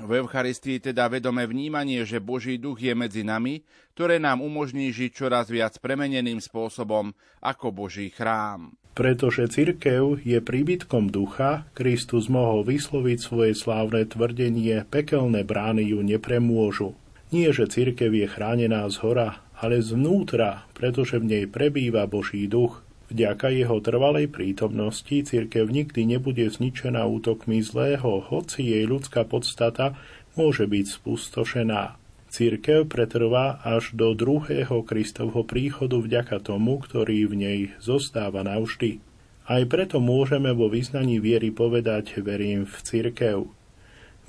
V 0.01 0.17
Eucharistii 0.17 0.81
teda 0.81 1.13
vedome 1.13 1.45
vnímanie, 1.45 2.09
že 2.09 2.25
Boží 2.25 2.57
duch 2.57 2.81
je 2.81 2.97
medzi 2.97 3.21
nami, 3.21 3.61
ktoré 3.93 4.17
nám 4.17 4.41
umožní 4.41 4.89
žiť 4.97 5.11
čoraz 5.13 5.53
viac 5.53 5.77
premeneným 5.77 6.41
spôsobom 6.41 7.13
ako 7.45 7.69
Boží 7.69 8.09
chrám. 8.09 8.80
Pretože 8.91 9.47
cirkev 9.47 10.19
je 10.27 10.43
príbytkom 10.43 11.15
ducha, 11.15 11.65
Kristus 11.79 12.27
mohol 12.27 12.67
vysloviť 12.67 13.19
svoje 13.23 13.53
slávne 13.55 14.03
tvrdenie, 14.03 14.83
pekelné 14.91 15.47
brány 15.47 15.95
ju 15.95 16.03
nepremôžu. 16.03 16.99
Nie, 17.31 17.55
že 17.55 17.71
cirkev 17.71 18.11
je 18.11 18.27
chránená 18.27 18.83
z 18.91 18.99
hora, 19.07 19.39
ale 19.55 19.79
zvnútra, 19.79 20.67
pretože 20.75 21.23
v 21.23 21.29
nej 21.31 21.45
prebýva 21.47 22.11
Boží 22.11 22.51
duch. 22.51 22.83
Vďaka 23.11 23.51
jeho 23.55 23.79
trvalej 23.83 24.31
prítomnosti 24.31 25.27
cirkev 25.27 25.71
nikdy 25.71 26.07
nebude 26.07 26.47
zničená 26.47 27.07
útokmi 27.07 27.63
zlého, 27.63 28.23
hoci 28.27 28.75
jej 28.75 28.87
ľudská 28.87 29.27
podstata 29.27 29.99
môže 30.35 30.67
byť 30.67 30.87
spustošená. 30.99 32.00
Církev 32.31 32.87
pretrvá 32.87 33.59
až 33.67 33.91
do 33.93 34.15
druhého 34.15 34.87
Kristovho 34.87 35.43
príchodu 35.43 35.99
vďaka 35.99 36.39
tomu, 36.39 36.79
ktorý 36.79 37.27
v 37.27 37.35
nej 37.35 37.61
zostáva 37.83 38.47
navždy. 38.47 39.03
Aj 39.51 39.63
preto 39.67 39.99
môžeme 39.99 40.55
vo 40.55 40.71
vyznaní 40.71 41.19
viery 41.19 41.51
povedať 41.51 42.23
verím 42.23 42.71
v 42.71 42.77
církev. 42.87 43.39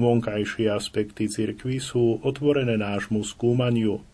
Vonkajšie 0.02 0.74
aspekty 0.74 1.30
cirkvy 1.30 1.78
sú 1.78 2.20
otvorené 2.26 2.76
nášmu 2.82 3.22
skúmaniu– 3.22 4.02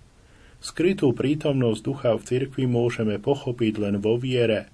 Skrytú 0.57 1.13
prítomnosť 1.13 1.81
ducha 1.85 2.11
v 2.17 2.25
cirkvi 2.25 2.65
môžeme 2.65 3.21
pochopiť 3.21 3.73
len 3.77 3.95
vo 4.01 4.17
viere. 4.17 4.73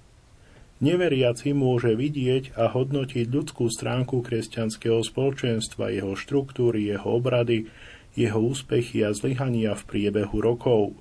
Neveriaci 0.80 1.52
môže 1.52 1.92
vidieť 1.92 2.56
a 2.56 2.72
hodnotiť 2.72 3.28
ľudskú 3.28 3.68
stránku 3.68 4.24
kresťanského 4.24 5.00
spoločenstva, 5.04 5.92
jeho 5.92 6.16
štruktúry, 6.16 6.88
jeho 6.88 7.20
obrady, 7.20 7.68
jeho 8.14 8.38
úspechy 8.40 9.02
a 9.02 9.10
zlyhania 9.14 9.74
v 9.74 9.82
priebehu 9.86 10.38
rokov. 10.38 10.94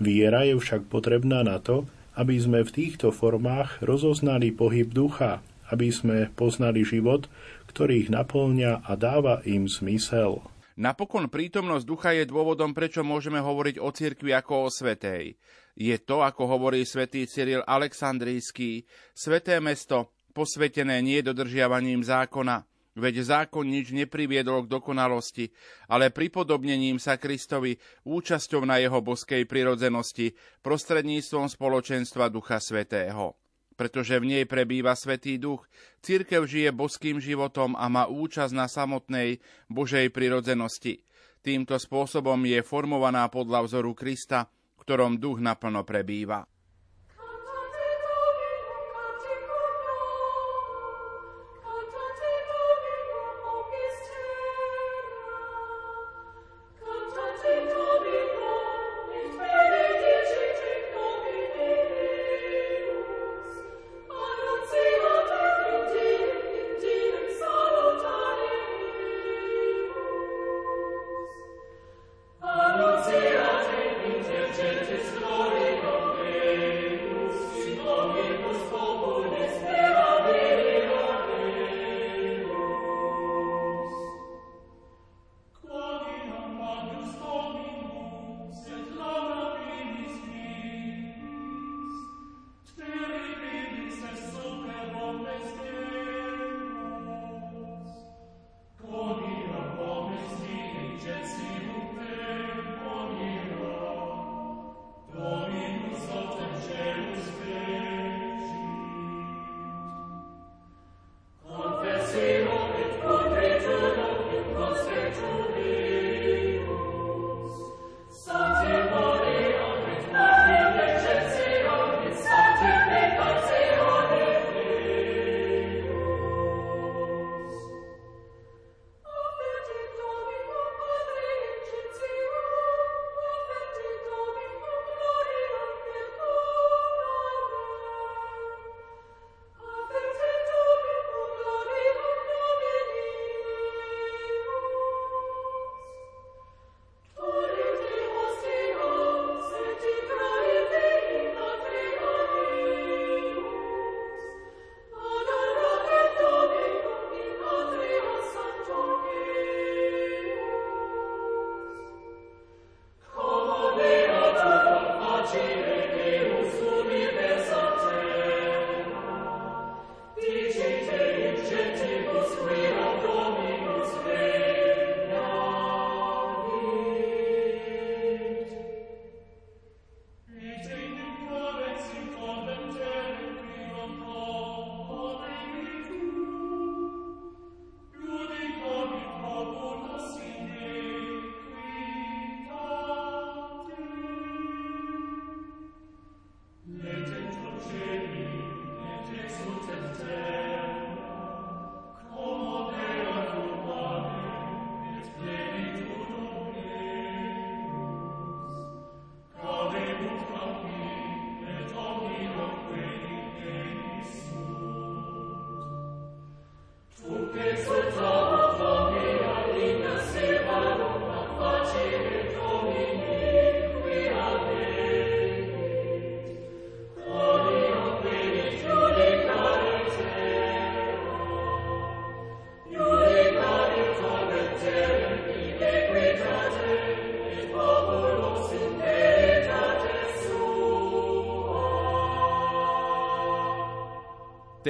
Viera 0.00 0.48
je 0.48 0.56
však 0.56 0.88
potrebná 0.88 1.44
na 1.44 1.60
to, 1.60 1.84
aby 2.16 2.40
sme 2.40 2.64
v 2.64 2.70
týchto 2.72 3.12
formách 3.12 3.82
rozoznali 3.84 4.50
pohyb 4.50 4.88
ducha, 4.90 5.44
aby 5.70 5.92
sme 5.94 6.26
poznali 6.34 6.82
život, 6.82 7.30
ktorý 7.70 8.06
ich 8.06 8.10
naplňa 8.10 8.82
a 8.82 8.92
dáva 8.98 9.44
im 9.46 9.70
zmysel. 9.70 10.42
Napokon 10.80 11.28
prítomnosť 11.28 11.84
ducha 11.84 12.10
je 12.16 12.24
dôvodom, 12.24 12.72
prečo 12.72 13.04
môžeme 13.04 13.36
hovoriť 13.36 13.76
o 13.76 13.92
cirkvi 13.92 14.32
ako 14.32 14.66
o 14.66 14.68
svetej. 14.72 15.36
Je 15.76 15.96
to, 16.00 16.24
ako 16.24 16.48
hovorí 16.48 16.88
svätý 16.88 17.28
Cyril 17.28 17.60
Aleksandrijský, 17.68 18.88
sveté 19.12 19.60
mesto, 19.60 20.16
posvetené 20.32 21.04
nie 21.04 21.20
dodržiavaním 21.20 22.00
zákona, 22.00 22.69
veď 22.98 23.22
zákon 23.22 23.66
nič 23.66 23.94
nepriviedol 23.94 24.66
k 24.66 24.72
dokonalosti, 24.72 25.50
ale 25.86 26.10
pripodobnením 26.10 26.98
sa 26.98 27.18
Kristovi 27.20 27.78
účasťou 28.06 28.66
na 28.66 28.82
jeho 28.82 28.98
boskej 28.98 29.46
prirodzenosti 29.46 30.34
prostredníctvom 30.62 31.50
spoločenstva 31.50 32.32
Ducha 32.32 32.58
Svetého 32.58 33.38
pretože 33.80 34.20
v 34.20 34.28
nej 34.28 34.44
prebýva 34.44 34.92
Svetý 34.92 35.40
Duch. 35.40 35.64
Církev 36.04 36.44
žije 36.44 36.68
boským 36.68 37.16
životom 37.16 37.72
a 37.80 37.88
má 37.88 38.04
účasť 38.12 38.52
na 38.52 38.68
samotnej 38.68 39.40
Božej 39.72 40.12
prirodzenosti. 40.12 41.00
Týmto 41.40 41.80
spôsobom 41.80 42.36
je 42.44 42.60
formovaná 42.60 43.32
podľa 43.32 43.64
vzoru 43.64 43.96
Krista, 43.96 44.52
ktorom 44.76 45.16
duch 45.16 45.40
naplno 45.40 45.80
prebýva. 45.88 46.49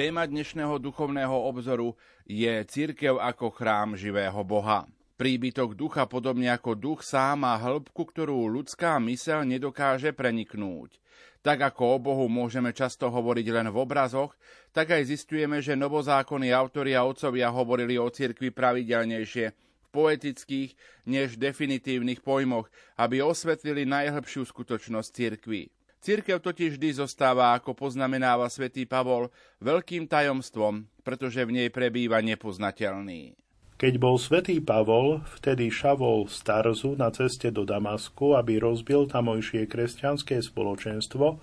Téma 0.01 0.25
dnešného 0.25 0.81
duchovného 0.81 1.45
obzoru 1.45 1.93
je 2.25 2.49
Církev 2.65 3.21
ako 3.21 3.53
chrám 3.53 3.93
živého 3.93 4.41
Boha. 4.41 4.89
Príbytok 5.13 5.77
ducha 5.77 6.09
podobne 6.09 6.49
ako 6.49 6.73
duch 6.73 7.05
sám 7.05 7.45
má 7.45 7.53
hĺbku, 7.61 8.09
ktorú 8.09 8.49
ľudská 8.49 8.97
mysel 8.97 9.45
nedokáže 9.45 10.09
preniknúť. 10.09 10.97
Tak 11.45 11.69
ako 11.69 11.83
o 11.85 11.97
Bohu 12.01 12.25
môžeme 12.33 12.73
často 12.73 13.13
hovoriť 13.13 13.45
len 13.53 13.69
v 13.69 13.77
obrazoch, 13.77 14.33
tak 14.73 14.89
aj 14.89 15.05
zistujeme, 15.05 15.61
že 15.61 15.77
novozákonní 15.77 16.49
autori 16.49 16.97
a 16.97 17.05
otcovia 17.05 17.53
hovorili 17.53 18.01
o 18.01 18.09
cirkvi 18.09 18.49
pravidelnejšie, 18.49 19.53
v 19.53 19.87
poetických 19.93 20.73
než 21.05 21.37
definitívnych 21.37 22.25
pojmoch, 22.25 22.73
aby 22.97 23.21
osvetlili 23.21 23.85
najhlbšiu 23.85 24.49
skutočnosť 24.49 25.09
cirkvi. 25.13 25.69
Církev 26.01 26.41
totiž 26.41 26.81
vždy 26.81 26.97
zostáva, 26.97 27.53
ako 27.53 27.77
poznamenáva 27.77 28.49
svätý 28.49 28.89
Pavol, 28.89 29.29
veľkým 29.61 30.09
tajomstvom, 30.09 30.89
pretože 31.05 31.45
v 31.45 31.61
nej 31.61 31.69
prebýva 31.69 32.25
nepoznateľný. 32.25 33.37
Keď 33.77 33.93
bol 34.01 34.17
svätý 34.17 34.57
Pavol, 34.57 35.21
vtedy 35.37 35.69
šavol 35.69 36.25
z 36.25 36.41
Tarzu 36.41 36.97
na 36.97 37.13
ceste 37.13 37.53
do 37.53 37.69
Damasku, 37.69 38.33
aby 38.33 38.57
rozbil 38.57 39.05
tamojšie 39.09 39.69
kresťanské 39.69 40.41
spoločenstvo, 40.41 41.37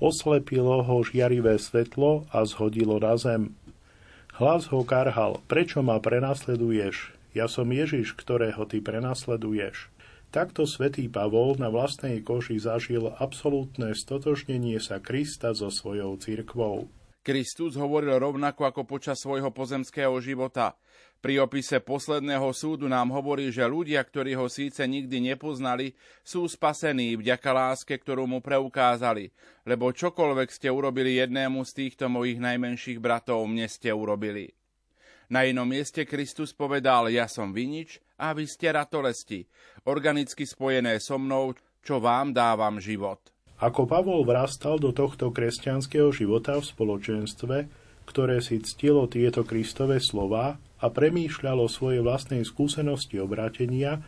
oslepilo 0.00 0.84
ho 0.84 1.04
žiarivé 1.04 1.60
svetlo 1.60 2.24
a 2.32 2.44
zhodilo 2.48 2.96
na 2.96 3.12
zem. 3.20 3.56
Hlas 4.40 4.72
ho 4.72 4.88
karhal, 4.88 5.40
prečo 5.52 5.84
ma 5.84 6.00
prenasleduješ? 6.00 7.12
Ja 7.36 7.44
som 7.44 7.68
Ježiš, 7.68 8.16
ktorého 8.16 8.64
ty 8.64 8.80
prenasleduješ. 8.80 9.92
Takto 10.28 10.68
svätý 10.68 11.08
Pavol 11.08 11.56
na 11.56 11.72
vlastnej 11.72 12.20
koži 12.20 12.60
zažil 12.60 13.08
absolútne 13.16 13.96
stotožnenie 13.96 14.76
sa 14.76 15.00
Krista 15.00 15.56
so 15.56 15.72
svojou 15.72 16.20
cirkvou. 16.20 16.92
Kristus 17.24 17.80
hovoril 17.80 18.12
rovnako 18.12 18.68
ako 18.68 18.84
počas 18.84 19.24
svojho 19.24 19.48
pozemského 19.48 20.12
života. 20.20 20.76
Pri 21.24 21.40
opise 21.40 21.80
posledného 21.80 22.44
súdu 22.52 22.92
nám 22.92 23.08
hovorí, 23.08 23.48
že 23.48 23.64
ľudia, 23.64 24.04
ktorí 24.04 24.36
ho 24.36 24.52
síce 24.52 24.84
nikdy 24.84 25.32
nepoznali, 25.32 25.96
sú 26.20 26.44
spasení 26.44 27.16
vďaka 27.16 27.48
láske, 27.48 27.96
ktorú 27.96 28.28
mu 28.28 28.44
preukázali, 28.44 29.32
lebo 29.64 29.96
čokoľvek 29.96 30.48
ste 30.52 30.68
urobili 30.68 31.24
jednému 31.24 31.64
z 31.64 31.72
týchto 31.72 32.12
mojich 32.12 32.36
najmenších 32.36 33.00
bratov, 33.00 33.48
mne 33.48 33.64
ste 33.64 33.96
urobili. 33.96 34.57
Na 35.28 35.44
inom 35.44 35.68
mieste 35.68 36.08
Kristus 36.08 36.56
povedal, 36.56 37.12
ja 37.12 37.28
som 37.28 37.52
vinič 37.52 38.00
a 38.16 38.32
vy 38.32 38.48
ste 38.48 38.72
ratolesti, 38.72 39.44
organicky 39.84 40.48
spojené 40.48 40.96
so 41.04 41.20
mnou, 41.20 41.52
čo 41.84 42.00
vám 42.00 42.32
dávam 42.32 42.80
život. 42.80 43.20
Ako 43.60 43.84
Pavol 43.84 44.24
vrastal 44.24 44.80
do 44.80 44.88
tohto 44.88 45.28
kresťanského 45.28 46.08
života 46.16 46.56
v 46.56 46.64
spoločenstve, 46.64 47.56
ktoré 48.08 48.40
si 48.40 48.56
ctilo 48.64 49.04
tieto 49.04 49.44
Kristové 49.44 50.00
slova 50.00 50.56
a 50.80 50.86
premýšľalo 50.88 51.68
svoje 51.68 52.00
vlastnej 52.00 52.40
skúsenosti 52.48 53.20
obrátenia, 53.20 54.00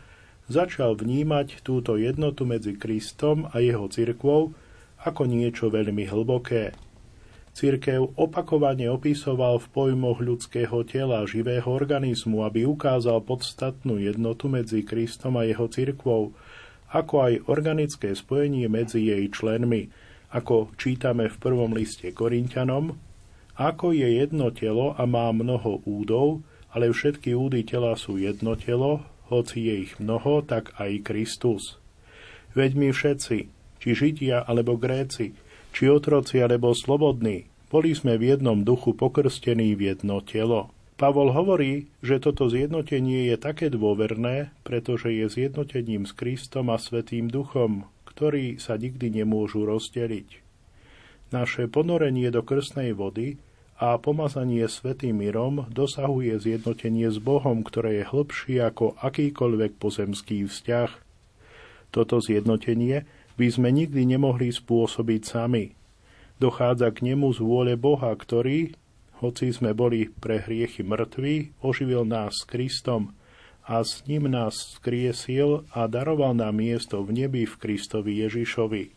začal 0.49 0.97
vnímať 0.97 1.61
túto 1.61 2.01
jednotu 2.01 2.49
medzi 2.49 2.73
Kristom 2.73 3.45
a 3.53 3.61
jeho 3.61 3.85
cirkvou 3.85 4.57
ako 5.05 5.21
niečo 5.29 5.69
veľmi 5.69 6.09
hlboké. 6.09 6.73
Cirkev 7.51 8.15
opakovane 8.15 8.87
opisoval 8.87 9.59
v 9.59 9.67
pojmoch 9.75 10.23
ľudského 10.23 10.87
tela 10.87 11.19
živého 11.27 11.67
organizmu, 11.67 12.47
aby 12.47 12.63
ukázal 12.63 13.19
podstatnú 13.27 13.99
jednotu 13.99 14.47
medzi 14.47 14.87
Kristom 14.87 15.35
a 15.35 15.43
jeho 15.43 15.67
cirkvou, 15.67 16.31
ako 16.95 17.15
aj 17.27 17.33
organické 17.51 18.15
spojenie 18.15 18.71
medzi 18.71 19.03
jej 19.03 19.27
členmi, 19.27 19.91
ako 20.31 20.71
čítame 20.79 21.27
v 21.27 21.37
prvom 21.43 21.75
liste 21.75 22.07
Korintianom, 22.15 22.95
ako 23.59 23.91
je 23.91 24.23
jedno 24.23 24.47
telo 24.55 24.95
a 24.95 25.03
má 25.03 25.27
mnoho 25.35 25.83
údov, 25.83 26.39
ale 26.71 26.87
všetky 26.87 27.35
údy 27.35 27.67
tela 27.67 27.99
sú 27.99 28.15
jedno 28.15 28.55
telo, 28.55 29.03
hoci 29.27 29.67
je 29.67 29.75
ich 29.91 29.93
mnoho, 29.99 30.39
tak 30.43 30.71
aj 30.79 31.03
Kristus. 31.03 31.75
Veď 32.55 32.71
my 32.79 32.89
všetci, 32.95 33.37
či 33.79 33.89
Židia 33.91 34.43
alebo 34.43 34.79
Gréci, 34.79 35.35
či 35.71 35.91
otroci 35.91 36.39
alebo 36.39 36.75
slobodní, 36.75 37.47
boli 37.71 37.95
sme 37.95 38.19
v 38.19 38.35
jednom 38.35 38.67
duchu 38.67 38.91
pokrstení 38.91 39.71
v 39.79 39.95
jedno 39.95 40.19
telo. 40.19 40.69
Pavol 40.99 41.33
hovorí, 41.33 41.89
že 42.05 42.21
toto 42.21 42.45
zjednotenie 42.45 43.33
je 43.33 43.37
také 43.39 43.73
dôverné, 43.73 44.53
pretože 44.61 45.09
je 45.09 45.25
zjednotením 45.31 46.05
s 46.05 46.13
Kristom 46.13 46.69
a 46.69 46.77
Svetým 46.77 47.25
duchom, 47.25 47.89
ktorí 48.05 48.61
sa 48.61 48.77
nikdy 48.77 49.23
nemôžu 49.23 49.65
rozdeliť. 49.65 50.43
Naše 51.33 51.71
ponorenie 51.71 52.29
do 52.29 52.45
krstnej 52.45 52.93
vody 52.93 53.41
a 53.81 53.97
pomazanie 53.97 54.67
Svetým 54.69 55.23
Mirom 55.23 55.65
dosahuje 55.73 56.37
zjednotenie 56.37 57.09
s 57.09 57.17
Bohom, 57.17 57.65
ktoré 57.65 58.03
je 58.03 58.05
hlbšie 58.05 58.61
ako 58.61 58.93
akýkoľvek 59.01 59.81
pozemský 59.81 60.45
vzťah. 60.45 60.91
Toto 61.89 62.21
zjednotenie 62.21 63.09
by 63.41 63.49
sme 63.49 63.73
nikdy 63.73 64.05
nemohli 64.05 64.53
spôsobiť 64.53 65.21
sami. 65.25 65.73
Dochádza 66.37 66.93
k 66.93 67.09
nemu 67.09 67.33
z 67.33 67.41
vôle 67.41 67.73
Boha, 67.73 68.13
ktorý, 68.13 68.77
hoci 69.17 69.49
sme 69.49 69.73
boli 69.73 70.13
pre 70.13 70.45
hriechy 70.45 70.85
mŕtvi, 70.85 71.57
oživil 71.65 72.05
nás 72.05 72.37
s 72.37 72.45
Kristom 72.45 73.17
a 73.65 73.81
s 73.81 74.05
ním 74.05 74.29
nás 74.29 74.77
skriesil 74.77 75.65
a 75.73 75.89
daroval 75.89 76.37
nám 76.37 76.61
miesto 76.61 77.01
v 77.01 77.25
nebi 77.25 77.49
v 77.49 77.57
Kristovi 77.57 78.21
Ježišovi. 78.21 78.93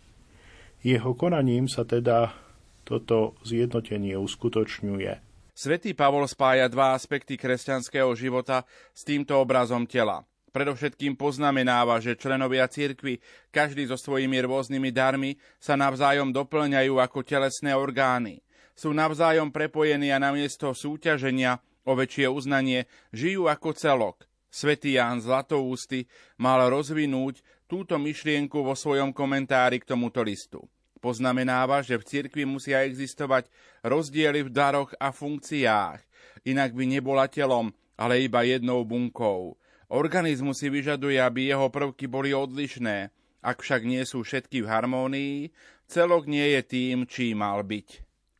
Jeho 0.84 1.16
konaním 1.16 1.64
sa 1.64 1.88
teda 1.88 2.36
toto 2.84 3.40
zjednotenie 3.48 4.12
uskutočňuje. 4.20 5.24
Svetý 5.56 5.96
Pavol 5.96 6.28
spája 6.28 6.68
dva 6.68 6.92
aspekty 6.92 7.40
kresťanského 7.40 8.12
života 8.12 8.68
s 8.92 9.08
týmto 9.08 9.40
obrazom 9.40 9.88
tela. 9.88 10.28
Predovšetkým 10.54 11.18
poznamenáva, 11.18 11.98
že 11.98 12.14
členovia 12.14 12.70
cirkvy, 12.70 13.18
každý 13.50 13.90
so 13.90 13.98
svojimi 13.98 14.38
rôznymi 14.46 14.94
darmi, 14.94 15.34
sa 15.58 15.74
navzájom 15.74 16.30
doplňajú 16.30 17.02
ako 17.02 17.26
telesné 17.26 17.74
orgány. 17.74 18.38
Sú 18.78 18.94
navzájom 18.94 19.50
prepojení 19.50 20.14
a 20.14 20.22
namiesto 20.22 20.70
súťaženia 20.70 21.58
o 21.82 21.98
väčšie 21.98 22.30
uznanie 22.30 22.86
žijú 23.10 23.50
ako 23.50 23.74
celok. 23.74 24.30
Svetý 24.46 24.94
Ján 24.94 25.18
Zlatoústy 25.18 26.06
mal 26.38 26.62
rozvinúť 26.70 27.42
túto 27.66 27.98
myšlienku 27.98 28.62
vo 28.62 28.78
svojom 28.78 29.10
komentári 29.10 29.82
k 29.82 29.90
tomuto 29.90 30.22
listu. 30.22 30.62
Poznamenáva, 31.02 31.82
že 31.82 31.98
v 31.98 32.06
cirkvi 32.06 32.46
musia 32.46 32.86
existovať 32.86 33.50
rozdiely 33.82 34.46
v 34.46 34.50
daroch 34.54 34.94
a 35.02 35.10
funkciách, 35.10 35.98
inak 36.46 36.70
by 36.78 36.84
nebola 36.86 37.26
telom, 37.26 37.74
ale 37.98 38.22
iba 38.22 38.46
jednou 38.46 38.86
bunkou. 38.86 39.58
Organizmus 39.92 40.60
si 40.60 40.72
vyžaduje, 40.72 41.20
aby 41.20 41.52
jeho 41.52 41.68
prvky 41.68 42.08
boli 42.08 42.32
odlišné, 42.32 43.12
ak 43.44 43.60
však 43.60 43.84
nie 43.84 44.00
sú 44.08 44.24
všetky 44.24 44.64
v 44.64 44.70
harmónii, 44.70 45.36
celok 45.84 46.24
nie 46.24 46.56
je 46.56 46.62
tým, 46.64 46.96
čím 47.04 47.44
mal 47.44 47.60
byť. 47.60 47.88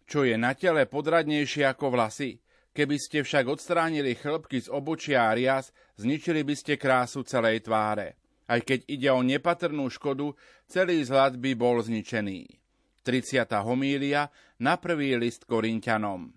Čo 0.09 0.24
je 0.24 0.37
na 0.37 0.57
tele 0.57 0.88
podradnejšie 0.88 1.68
ako 1.68 1.92
vlasy? 1.92 2.40
Keby 2.74 2.96
ste 2.98 3.22
však 3.22 3.46
odstránili 3.46 4.18
chlpky 4.18 4.59
z 4.59 4.68
obočia 4.72 5.30
a 5.30 5.37
rias, 5.37 5.70
zničili 6.00 6.42
by 6.42 6.54
ste 6.59 6.74
krásu 6.74 7.22
celej 7.22 7.62
tváre. 7.62 8.18
Aj 8.44 8.61
keď 8.61 8.85
ide 8.90 9.09
o 9.14 9.22
nepatrnú 9.22 9.88
škodu, 9.88 10.35
celý 10.68 11.00
zhľad 11.07 11.38
by 11.38 11.52
bol 11.54 11.80
zničený. 11.80 12.48
30. 13.04 13.46
homília 13.62 14.33
na 14.59 14.80
prvý 14.80 15.14
list 15.16 15.44
Korintianom. 15.44 16.33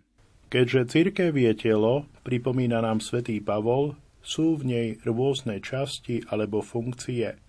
Keďže 0.47 0.81
církev 0.87 1.31
je 1.35 1.53
telo, 1.55 2.07
pripomína 2.23 2.79
nám 2.79 3.03
svätý 3.03 3.43
Pavol, 3.43 3.95
sú 4.27 4.59
v 4.59 4.63
nej 4.67 4.87
rôzne 5.07 5.63
časti 5.63 6.27
alebo 6.27 6.59
funkcie. 6.59 7.39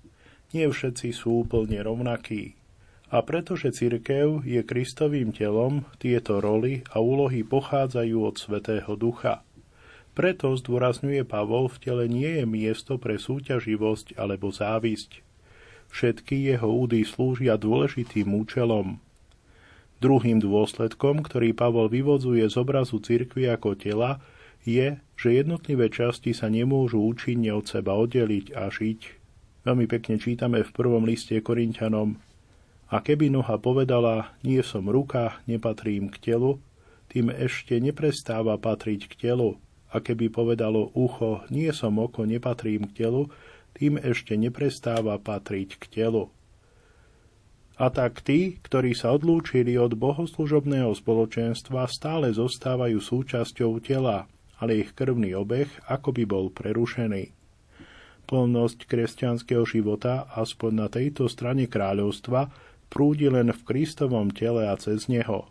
Nie 0.55 0.67
všetci 0.71 1.11
sú 1.11 1.43
úplne 1.43 1.83
rovnakí. 1.83 2.55
A 3.11 3.25
pretože 3.27 3.75
cirkev 3.75 4.47
je 4.47 4.63
Kristovým 4.63 5.35
telom, 5.35 5.83
tieto 5.99 6.39
roly 6.39 6.87
a 6.95 7.03
úlohy 7.03 7.43
pochádzajú 7.43 8.17
od 8.23 8.37
Svetého 8.39 8.95
Ducha. 8.95 9.43
Preto 10.15 10.55
zdôrazňuje 10.55 11.27
Pavol, 11.27 11.67
v 11.67 11.79
tele 11.83 12.05
nie 12.07 12.39
je 12.39 12.45
miesto 12.47 12.95
pre 13.01 13.19
súťaživosť 13.19 14.15
alebo 14.15 14.55
závisť. 14.55 15.25
Všetky 15.89 16.53
jeho 16.53 16.69
údy 16.69 17.03
slúžia 17.03 17.57
dôležitým 17.57 18.29
účelom. 18.39 19.01
Druhým 19.99 20.39
dôsledkom, 20.39 21.27
ktorý 21.27 21.57
Pavol 21.57 21.91
vyvodzuje 21.91 22.45
z 22.47 22.55
obrazu 22.61 23.03
cirkvi 23.03 23.51
ako 23.51 23.75
tela, 23.75 24.23
je, 24.69 25.01
že 25.17 25.29
jednotlivé 25.33 25.89
časti 25.89 26.37
sa 26.37 26.53
nemôžu 26.53 27.01
účinne 27.01 27.49
od 27.57 27.65
seba 27.65 27.97
oddeliť 27.97 28.53
a 28.53 28.69
žiť. 28.69 29.01
Veľmi 29.65 29.89
pekne 29.89 30.21
čítame 30.21 30.61
v 30.61 30.71
prvom 30.77 31.09
liste 31.09 31.33
Korintianom 31.41 32.21
A 32.89 33.01
keby 33.01 33.33
noha 33.33 33.57
povedala, 33.61 34.33
nie 34.45 34.61
som 34.65 34.89
ruka, 34.89 35.41
nepatrím 35.45 36.09
k 36.09 36.33
telu, 36.33 36.61
tým 37.09 37.33
ešte 37.33 37.81
neprestáva 37.81 38.57
patriť 38.61 39.09
k 39.09 39.29
telu. 39.29 39.61
A 39.89 40.05
keby 40.05 40.29
povedalo 40.29 40.93
ucho, 40.93 41.45
nie 41.49 41.73
som 41.73 41.97
oko, 41.97 42.29
nepatrím 42.29 42.89
k 42.93 43.05
telu, 43.05 43.33
tým 43.77 43.97
ešte 44.01 44.37
neprestáva 44.37 45.17
patriť 45.17 45.81
k 45.81 45.85
telu. 45.89 46.29
A 47.79 47.95
tak 47.95 48.25
tí, 48.27 48.59
ktorí 48.59 48.93
sa 48.93 49.15
odlúčili 49.15 49.79
od 49.79 49.95
bohoslužobného 49.95 50.91
spoločenstva, 50.97 51.87
stále 51.87 52.33
zostávajú 52.35 52.99
súčasťou 52.99 53.79
tela, 53.85 54.27
ale 54.59 54.85
ich 54.85 54.95
krvný 54.95 55.35
obeh 55.35 55.71
ako 55.87 56.15
by 56.15 56.25
bol 56.29 56.47
prerušený. 56.51 57.35
Plnosť 58.29 58.85
kresťanského 58.85 59.65
života, 59.65 60.29
aspoň 60.37 60.73
na 60.77 60.87
tejto 60.93 61.33
strane 61.33 61.65
kráľovstva, 61.65 62.53
prúdi 62.93 63.29
len 63.33 63.51
v 63.55 63.61
Kristovom 63.65 64.29
tele 64.29 64.69
a 64.69 64.77
cez 64.77 65.09
neho. 65.09 65.49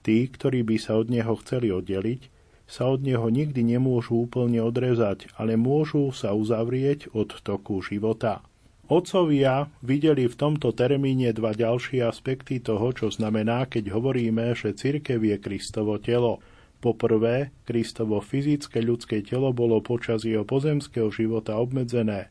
Tí, 0.00 0.24
ktorí 0.24 0.64
by 0.64 0.76
sa 0.80 0.96
od 0.96 1.12
neho 1.12 1.36
chceli 1.44 1.68
oddeliť, 1.68 2.32
sa 2.66 2.90
od 2.90 3.04
neho 3.04 3.30
nikdy 3.30 3.62
nemôžu 3.62 4.26
úplne 4.26 4.58
odrezať, 4.58 5.30
ale 5.38 5.54
môžu 5.54 6.10
sa 6.10 6.34
uzavrieť 6.34 7.14
od 7.14 7.38
toku 7.42 7.78
života. 7.78 8.42
Otcovia 8.86 9.66
videli 9.82 10.30
v 10.30 10.38
tomto 10.38 10.70
termíne 10.70 11.34
dva 11.34 11.50
ďalšie 11.50 12.06
aspekty 12.06 12.62
toho, 12.62 12.94
čo 12.94 13.10
znamená, 13.10 13.66
keď 13.66 13.90
hovoríme, 13.90 14.54
že 14.54 14.78
cirkev 14.78 15.26
je 15.26 15.36
Kristovo 15.42 15.98
telo. 15.98 16.38
Poprvé, 16.80 17.50
Kristovo 17.64 18.20
fyzické 18.20 18.84
ľudské 18.84 19.24
telo 19.24 19.50
bolo 19.56 19.80
počas 19.80 20.22
jeho 20.22 20.44
pozemského 20.44 21.08
života 21.08 21.56
obmedzené, 21.56 22.28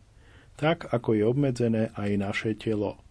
tak 0.55 0.87
ako 0.93 1.17
je 1.17 1.23
obmedzené 1.25 1.83
aj 1.97 2.09
naše 2.15 2.51
telo. 2.55 3.01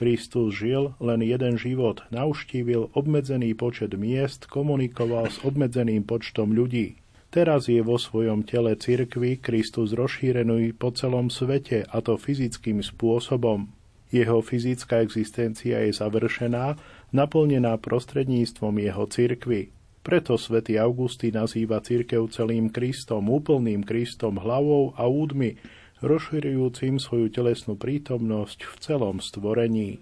Kristus 0.00 0.56
žil 0.56 0.96
len 0.96 1.20
jeden 1.20 1.60
život, 1.60 2.00
navštívil 2.08 2.88
obmedzený 2.96 3.52
počet 3.52 3.92
miest, 3.92 4.48
komunikoval 4.48 5.28
s 5.28 5.44
obmedzeným 5.44 6.08
počtom 6.08 6.56
ľudí. 6.56 6.96
Teraz 7.30 7.68
je 7.68 7.84
vo 7.84 8.00
svojom 8.00 8.42
tele 8.42 8.74
cirkvi 8.74 9.38
Kristus 9.38 9.92
rozšírený 9.92 10.74
po 10.74 10.90
celom 10.90 11.28
svete, 11.28 11.86
a 11.86 12.00
to 12.00 12.16
fyzickým 12.16 12.82
spôsobom. 12.82 13.70
Jeho 14.10 14.42
fyzická 14.42 15.04
existencia 15.04 15.78
je 15.86 15.94
završená, 15.94 16.74
naplnená 17.14 17.78
prostredníctvom 17.78 18.82
jeho 18.82 19.04
cirkvy. 19.06 19.70
Preto 20.00 20.40
svätý 20.40 20.80
Augustín 20.80 21.36
nazýva 21.36 21.84
cirkev 21.84 22.32
celým 22.32 22.72
Kristom, 22.72 23.28
úplným 23.28 23.84
Kristom 23.84 24.40
hlavou 24.40 24.96
a 24.96 25.04
údmi, 25.04 25.60
rozširujúcim 26.00 26.96
svoju 26.96 27.28
telesnú 27.28 27.76
prítomnosť 27.76 28.64
v 28.64 28.74
celom 28.80 29.20
stvorení. 29.20 30.00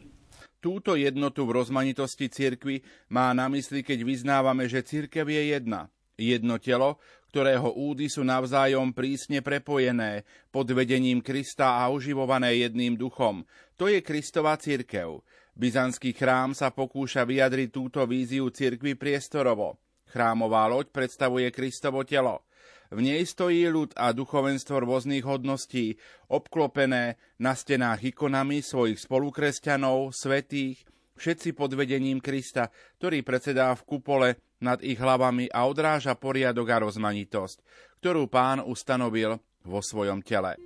Túto 0.63 0.95
jednotu 0.95 1.43
v 1.47 1.55
rozmanitosti 1.59 2.31
cirkvy 2.31 2.83
má 3.11 3.35
na 3.35 3.51
mysli, 3.51 3.83
keď 3.83 4.07
vyznávame, 4.07 4.71
že 4.71 4.87
cirkev 4.87 5.27
je 5.27 5.55
jedna. 5.55 5.91
Jedno 6.19 6.59
telo, 6.59 6.99
ktorého 7.31 7.75
údy 7.75 8.07
sú 8.07 8.27
navzájom 8.27 8.95
prísne 8.95 9.43
prepojené 9.43 10.27
pod 10.51 10.67
vedením 10.71 11.23
Krista 11.23 11.83
a 11.83 11.91
oživované 11.91 12.59
jedným 12.63 12.95
duchom. 12.95 13.47
To 13.79 13.91
je 13.91 14.03
Kristova 14.03 14.55
cirkev. 14.59 15.23
Byzantský 15.59 16.15
chrám 16.15 16.55
sa 16.55 16.71
pokúša 16.71 17.27
vyjadriť 17.27 17.69
túto 17.75 18.03
víziu 18.07 18.47
cirkvy 18.51 18.95
priestorovo. 18.95 19.88
Chrámová 20.09 20.67
loď 20.69 20.89
predstavuje 20.89 21.49
Kristovo 21.53 22.03
telo. 22.03 22.45
V 22.89 23.05
nej 23.05 23.21
stojí 23.29 23.69
ľud 23.69 23.93
a 24.01 24.17
duchovenstvo 24.17 24.81
rôznych 24.81 25.21
hodností, 25.21 26.01
obklopené 26.33 27.21
na 27.37 27.53
stenách 27.53 28.01
ikonami 28.17 28.65
svojich 28.65 29.05
spolukresťanov, 29.05 30.17
svetých, 30.17 30.89
všetci 31.21 31.53
pod 31.53 31.77
vedením 31.77 32.25
Krista, 32.25 32.73
ktorý 32.97 33.21
predsedá 33.21 33.77
v 33.77 33.85
kupole 33.85 34.29
nad 34.65 34.81
ich 34.81 34.97
hlavami 34.97 35.53
a 35.53 35.69
odráža 35.69 36.17
poriadok 36.17 36.67
a 36.73 36.77
rozmanitosť, 36.89 37.61
ktorú 38.01 38.25
pán 38.33 38.65
ustanovil 38.65 39.37
vo 39.69 39.81
svojom 39.85 40.25
tele. 40.25 40.57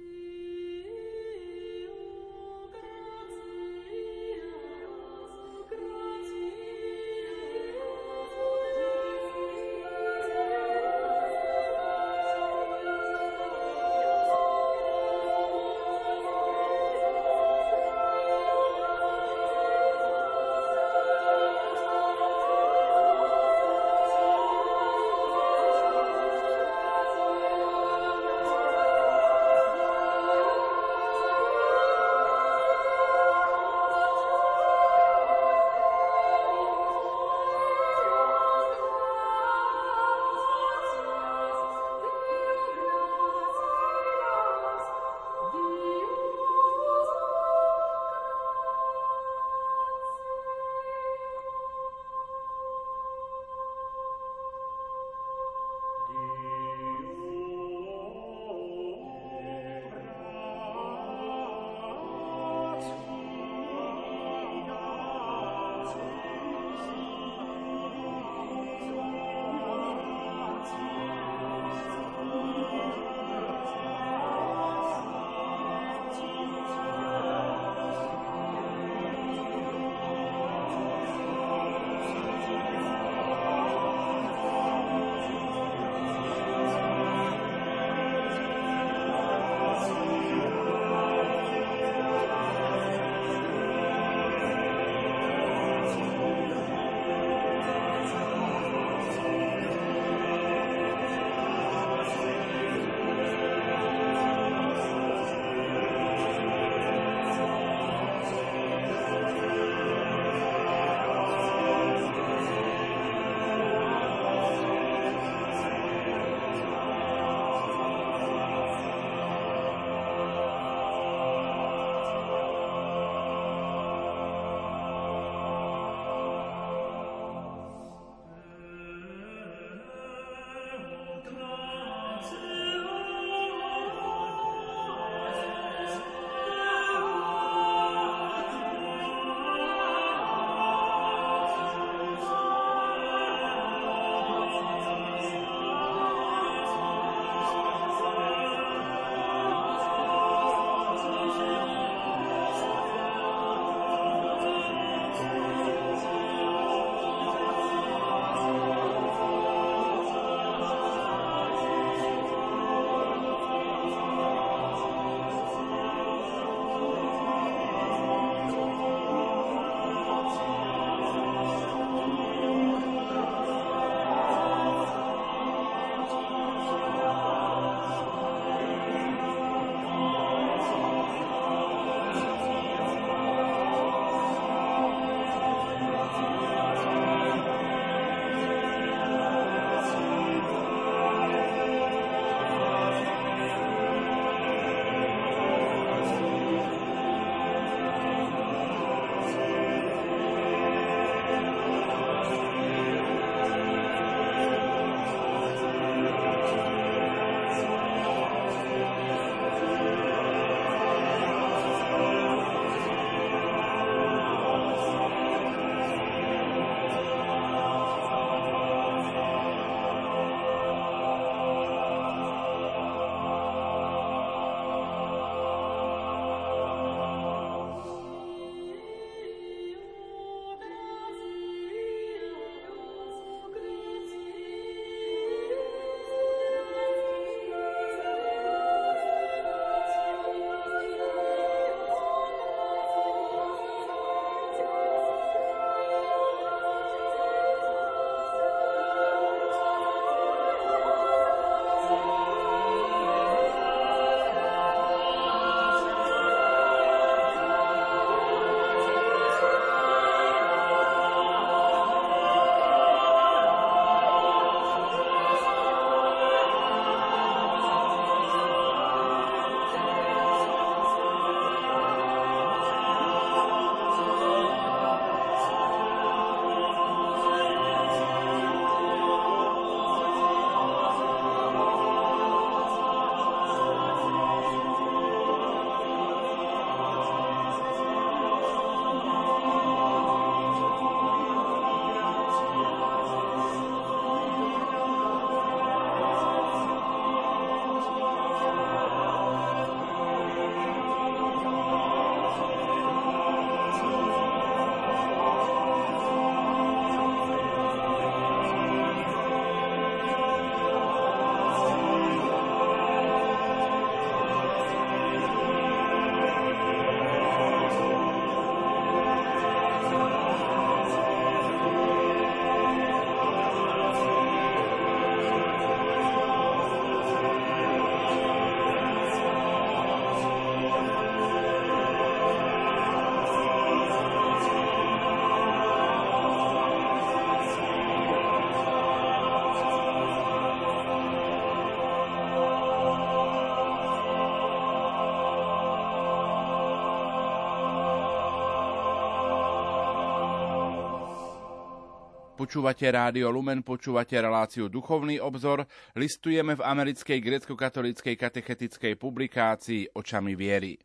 Počúvate 352.53 352.85
rádio 352.85 353.33
Lumen, 353.33 353.65
počúvate 353.65 354.13
reláciu 354.21 354.69
Duchovný 354.69 355.17
obzor, 355.17 355.65
listujeme 355.97 356.53
v 356.53 356.61
americkej 356.61 357.17
grecko-katolíckej 357.17 358.13
katechetickej 358.13 359.01
publikácii 359.01 359.97
Očami 359.97 360.37
viery. 360.37 360.77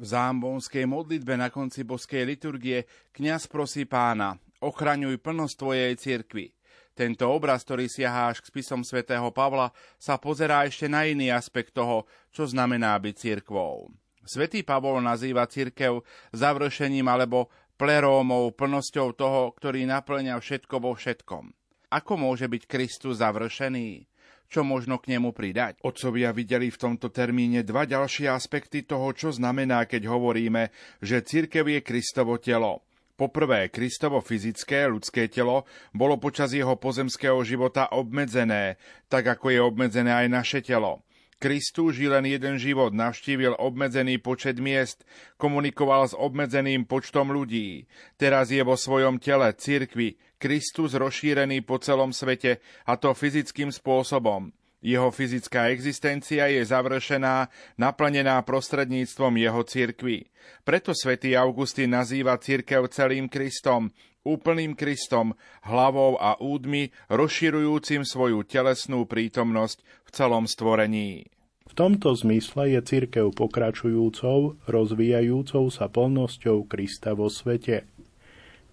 V 0.00 0.04
zámbonskej 0.08 0.88
modlitbe 0.88 1.36
na 1.36 1.52
konci 1.52 1.84
boskej 1.84 2.24
liturgie 2.24 2.88
kňaz 3.12 3.52
prosí 3.52 3.84
pána, 3.84 4.40
ochraňuj 4.64 5.20
plnosť 5.20 5.60
tvojej 5.60 5.92
cirkvi. 6.00 6.56
Tento 6.96 7.28
obraz, 7.28 7.68
ktorý 7.68 7.84
siahá 7.84 8.32
až 8.32 8.40
k 8.40 8.56
spisom 8.56 8.80
svätého 8.80 9.28
Pavla, 9.28 9.76
sa 10.00 10.16
pozerá 10.16 10.64
ešte 10.64 10.88
na 10.88 11.04
iný 11.04 11.28
aspekt 11.28 11.76
toho, 11.76 12.08
čo 12.32 12.48
znamená 12.48 12.96
byť 12.96 13.14
cirkvou. 13.20 13.92
Svetý 14.24 14.64
Pavol 14.64 15.00
nazýva 15.04 15.48
cirkev 15.48 16.00
završením 16.32 17.08
alebo 17.12 17.52
plerómov, 17.80 18.60
plnosťou 18.60 19.16
toho, 19.16 19.56
ktorý 19.56 19.88
naplňa 19.88 20.36
všetko 20.36 20.76
vo 20.84 20.92
všetkom. 20.92 21.48
Ako 21.88 22.20
môže 22.20 22.44
byť 22.44 22.68
Kristus 22.68 23.24
završený? 23.24 24.04
Čo 24.52 24.68
možno 24.68 25.00
k 25.00 25.16
nemu 25.16 25.32
pridať? 25.32 25.80
Otcovia 25.80 26.36
videli 26.36 26.68
v 26.68 26.76
tomto 26.76 27.08
termíne 27.08 27.64
dva 27.64 27.88
ďalšie 27.88 28.28
aspekty 28.28 28.84
toho, 28.84 29.16
čo 29.16 29.32
znamená, 29.32 29.88
keď 29.88 30.12
hovoríme, 30.12 30.68
že 31.00 31.24
cirkev 31.24 31.72
je 31.72 31.80
Kristovo 31.80 32.36
telo. 32.36 32.84
Poprvé, 33.16 33.72
Kristovo 33.72 34.20
fyzické 34.20 34.84
ľudské 34.84 35.32
telo 35.32 35.64
bolo 35.96 36.20
počas 36.20 36.52
jeho 36.52 36.76
pozemského 36.76 37.40
života 37.48 37.88
obmedzené, 37.96 38.76
tak 39.08 39.24
ako 39.24 39.56
je 39.56 39.60
obmedzené 39.64 40.12
aj 40.12 40.28
naše 40.28 40.60
telo. 40.60 41.00
Kristus 41.40 41.96
žil 41.96 42.12
len 42.12 42.28
jeden 42.28 42.60
život, 42.60 42.92
navštívil 42.92 43.56
obmedzený 43.56 44.20
počet 44.20 44.60
miest, 44.60 45.08
komunikoval 45.40 46.04
s 46.04 46.12
obmedzeným 46.12 46.84
počtom 46.84 47.32
ľudí. 47.32 47.88
Teraz 48.20 48.52
je 48.52 48.60
vo 48.60 48.76
svojom 48.76 49.16
tele, 49.16 49.48
cirkvi, 49.56 50.20
Kristus 50.36 50.92
rozšírený 50.92 51.64
po 51.64 51.80
celom 51.80 52.12
svete, 52.12 52.60
a 52.84 53.00
to 53.00 53.16
fyzickým 53.16 53.72
spôsobom. 53.72 54.52
Jeho 54.80 55.12
fyzická 55.12 55.68
existencia 55.68 56.48
je 56.48 56.64
završená, 56.64 57.52
naplnená 57.76 58.40
prostredníctvom 58.44 59.36
jeho 59.36 59.60
cirkvi. 59.64 60.28
Preto 60.64 60.96
svätý 60.96 61.36
Augustín 61.36 61.92
nazýva 61.92 62.40
cirkev 62.40 62.88
celým 62.88 63.28
Kristom, 63.28 63.92
úplným 64.24 64.76
Kristom, 64.76 65.32
hlavou 65.64 66.20
a 66.20 66.36
údmi, 66.40 66.92
rozširujúcim 67.08 68.04
svoju 68.04 68.44
telesnú 68.44 69.08
prítomnosť 69.08 69.80
v 69.80 70.08
celom 70.12 70.44
stvorení. 70.44 71.28
V 71.70 71.72
tomto 71.78 72.10
zmysle 72.18 72.74
je 72.74 72.80
cirkev 72.82 73.30
pokračujúcou, 73.30 74.58
rozvíjajúcou 74.66 75.70
sa 75.70 75.86
plnosťou 75.86 76.66
Krista 76.66 77.14
vo 77.14 77.30
svete. 77.30 77.86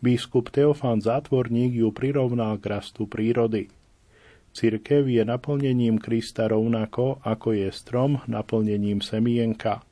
Biskup 0.01 0.49
Teofán 0.49 1.01
Zátvorník 1.01 1.77
ju 1.77 1.93
prirovnal 1.93 2.57
k 2.57 2.73
rastu 2.73 3.05
prírody. 3.05 3.69
Cirkev 4.49 5.05
je 5.05 5.21
naplnením 5.21 6.01
Krista 6.01 6.49
rovnako, 6.49 7.21
ako 7.21 7.53
je 7.53 7.69
strom 7.69 8.25
naplnením 8.25 9.05
semienka. 9.05 9.85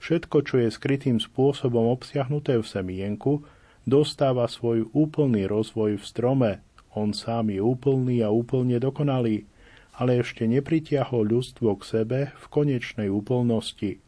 Všetko, 0.00 0.40
čo 0.40 0.64
je 0.64 0.72
skrytým 0.72 1.20
spôsobom 1.20 1.92
obsiahnuté 1.92 2.56
v 2.56 2.64
semienku, 2.64 3.44
dostáva 3.88 4.48
svoj 4.48 4.88
úplný 4.92 5.48
rozvoj 5.48 6.00
v 6.00 6.04
strome. 6.04 6.50
On 6.96 7.14
sám 7.14 7.54
je 7.54 7.62
úplný 7.62 8.24
a 8.24 8.34
úplne 8.34 8.80
dokonalý, 8.82 9.46
ale 9.94 10.20
ešte 10.24 10.48
nepritiahol 10.48 11.28
ľudstvo 11.28 11.76
k 11.78 11.82
sebe 11.84 12.18
v 12.34 12.44
konečnej 12.50 13.08
úplnosti. 13.12 14.02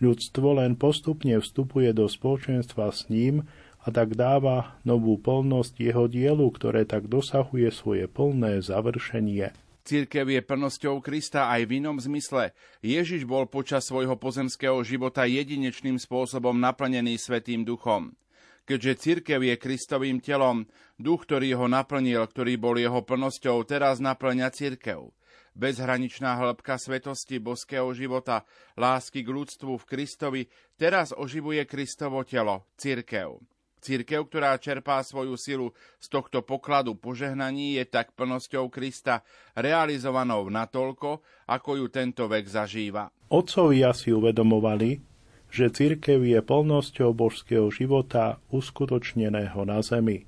Ľudstvo 0.00 0.58
len 0.58 0.74
postupne 0.74 1.38
vstupuje 1.38 1.94
do 1.94 2.10
spoločenstva 2.10 2.90
s 2.90 3.06
ním 3.12 3.46
a 3.84 3.92
tak 3.92 4.16
dáva 4.16 4.80
novú 4.82 5.20
plnosť 5.20 5.74
jeho 5.76 6.08
dielu, 6.08 6.48
ktoré 6.50 6.88
tak 6.88 7.06
dosahuje 7.06 7.68
svoje 7.68 8.08
plné 8.08 8.64
završenie. 8.64 9.52
Církev 9.84 10.24
je 10.32 10.40
plnosťou 10.40 11.04
Krista 11.04 11.52
aj 11.52 11.68
v 11.68 11.84
inom 11.84 12.00
zmysle. 12.00 12.56
Ježiš 12.80 13.28
bol 13.28 13.44
počas 13.44 13.84
svojho 13.84 14.16
pozemského 14.16 14.80
života 14.80 15.28
jedinečným 15.28 16.00
spôsobom 16.00 16.56
naplnený 16.56 17.20
Svetým 17.20 17.68
duchom. 17.68 18.16
Keďže 18.64 18.92
církev 18.96 19.40
je 19.44 19.54
Kristovým 19.60 20.24
telom, 20.24 20.64
duch, 20.96 21.28
ktorý 21.28 21.52
ho 21.60 21.66
naplnil, 21.68 22.24
ktorý 22.24 22.56
bol 22.56 22.80
jeho 22.80 23.04
plnosťou, 23.04 23.60
teraz 23.68 24.00
naplňa 24.00 24.48
církev 24.48 25.12
bezhraničná 25.54 26.34
hĺbka 26.34 26.76
svetosti 26.76 27.38
boského 27.38 27.86
života, 27.94 28.42
lásky 28.74 29.22
k 29.22 29.30
ľudstvu 29.30 29.78
v 29.78 29.84
Kristovi, 29.86 30.42
teraz 30.74 31.14
oživuje 31.14 31.62
Kristovo 31.64 32.26
telo, 32.26 32.66
cirkev. 32.74 33.38
Církev, 33.84 34.32
ktorá 34.32 34.56
čerpá 34.56 35.04
svoju 35.04 35.36
silu 35.36 35.68
z 36.00 36.08
tohto 36.08 36.40
pokladu 36.40 36.96
požehnaní, 36.96 37.76
je 37.76 37.84
tak 37.84 38.16
plnosťou 38.16 38.72
Krista 38.72 39.20
realizovanou 39.52 40.48
natoľko, 40.48 41.20
ako 41.44 41.70
ju 41.84 41.86
tento 41.92 42.24
vek 42.24 42.48
zažíva. 42.48 43.12
Otcovia 43.28 43.92
si 43.92 44.08
uvedomovali, 44.08 45.13
že 45.54 45.70
církev 45.70 46.18
je 46.18 46.42
plnosťou 46.42 47.14
božského 47.14 47.70
života 47.70 48.42
uskutočneného 48.50 49.62
na 49.62 49.78
zemi. 49.86 50.26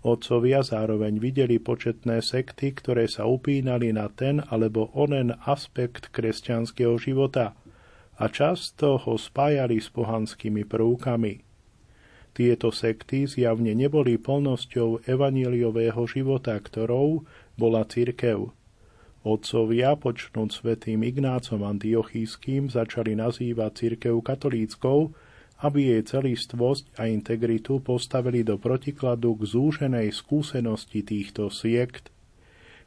Otcovia 0.00 0.64
zároveň 0.64 1.20
videli 1.20 1.60
početné 1.60 2.24
sekty, 2.24 2.72
ktoré 2.72 3.04
sa 3.04 3.28
upínali 3.28 3.92
na 3.92 4.08
ten 4.08 4.40
alebo 4.40 4.88
onen 4.96 5.36
aspekt 5.44 6.08
kresťanského 6.16 6.96
života 6.96 7.52
a 8.16 8.24
často 8.32 8.96
ho 9.04 9.20
spájali 9.20 9.84
s 9.84 9.92
pohanskými 9.92 10.64
prvkami. 10.64 11.44
Tieto 12.32 12.72
sekty 12.72 13.28
zjavne 13.28 13.76
neboli 13.76 14.16
plnosťou 14.16 15.04
evaníliového 15.04 16.08
života, 16.08 16.56
ktorou 16.56 17.28
bola 17.60 17.84
cirkev. 17.84 18.48
Otcovia, 19.24 19.96
počnúť 19.96 20.52
svetým 20.52 21.00
Ignácom 21.00 21.64
Antiochíským, 21.64 22.68
začali 22.68 23.16
nazývať 23.16 23.72
cirkev 23.80 24.20
katolíckou, 24.20 25.16
aby 25.64 25.96
jej 25.96 26.04
celistvosť 26.04 27.00
a 27.00 27.08
integritu 27.08 27.80
postavili 27.80 28.44
do 28.44 28.60
protikladu 28.60 29.40
k 29.40 29.48
zúženej 29.48 30.12
skúsenosti 30.12 31.00
týchto 31.00 31.48
siekt. 31.48 32.12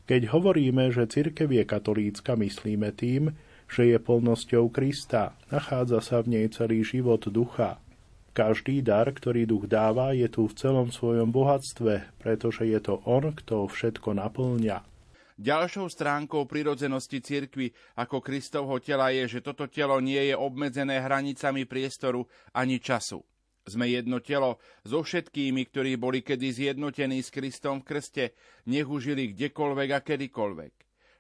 Keď 0.06 0.30
hovoríme, 0.30 0.94
že 0.94 1.10
cirkev 1.10 1.50
je 1.50 1.66
katolícka, 1.66 2.38
myslíme 2.38 2.94
tým, 2.94 3.34
že 3.66 3.90
je 3.90 3.98
plnosťou 3.98 4.70
Krista, 4.70 5.34
nachádza 5.50 6.06
sa 6.06 6.18
v 6.22 6.38
nej 6.38 6.46
celý 6.54 6.86
život 6.86 7.26
ducha. 7.34 7.82
Každý 8.38 8.86
dar, 8.86 9.10
ktorý 9.10 9.50
duch 9.50 9.66
dáva, 9.66 10.14
je 10.14 10.30
tu 10.30 10.46
v 10.46 10.54
celom 10.54 10.94
svojom 10.94 11.34
bohatstve, 11.34 12.22
pretože 12.22 12.70
je 12.70 12.78
to 12.78 13.02
on, 13.10 13.34
kto 13.34 13.66
všetko 13.66 14.14
naplňa. 14.14 14.86
Ďalšou 15.38 15.86
stránkou 15.94 16.50
prirodzenosti 16.50 17.22
cirkvy 17.22 17.70
ako 17.94 18.26
Kristovho 18.26 18.82
tela 18.82 19.14
je, 19.14 19.38
že 19.38 19.46
toto 19.46 19.70
telo 19.70 20.02
nie 20.02 20.34
je 20.34 20.34
obmedzené 20.34 20.98
hranicami 20.98 21.70
priestoru 21.70 22.26
ani 22.58 22.82
času. 22.82 23.22
Sme 23.70 23.86
jedno 23.86 24.18
telo 24.18 24.58
so 24.82 25.06
všetkými, 25.06 25.62
ktorí 25.70 25.94
boli 26.02 26.26
kedy 26.26 26.50
zjednotení 26.50 27.22
s 27.22 27.30
Kristom 27.30 27.86
v 27.86 27.88
krste, 27.94 28.26
nech 28.66 28.90
užili 28.90 29.38
kdekoľvek 29.38 29.90
a 29.94 30.00
kedykoľvek. 30.02 30.74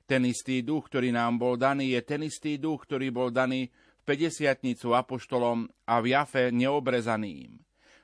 Ten 0.09 0.25
istý 0.25 0.65
duch, 0.65 0.89
ktorý 0.89 1.13
nám 1.13 1.37
bol 1.37 1.53
daný, 1.53 1.93
je 1.93 2.01
ten 2.01 2.25
istý 2.25 2.57
duch, 2.57 2.89
ktorý 2.89 3.13
bol 3.13 3.29
daný 3.29 3.69
v 4.01 4.17
50 4.17 4.49
apoštolom 4.97 5.69
a 5.85 6.01
v 6.01 6.17
Jafe 6.17 6.49
neobrezaným. 6.49 7.53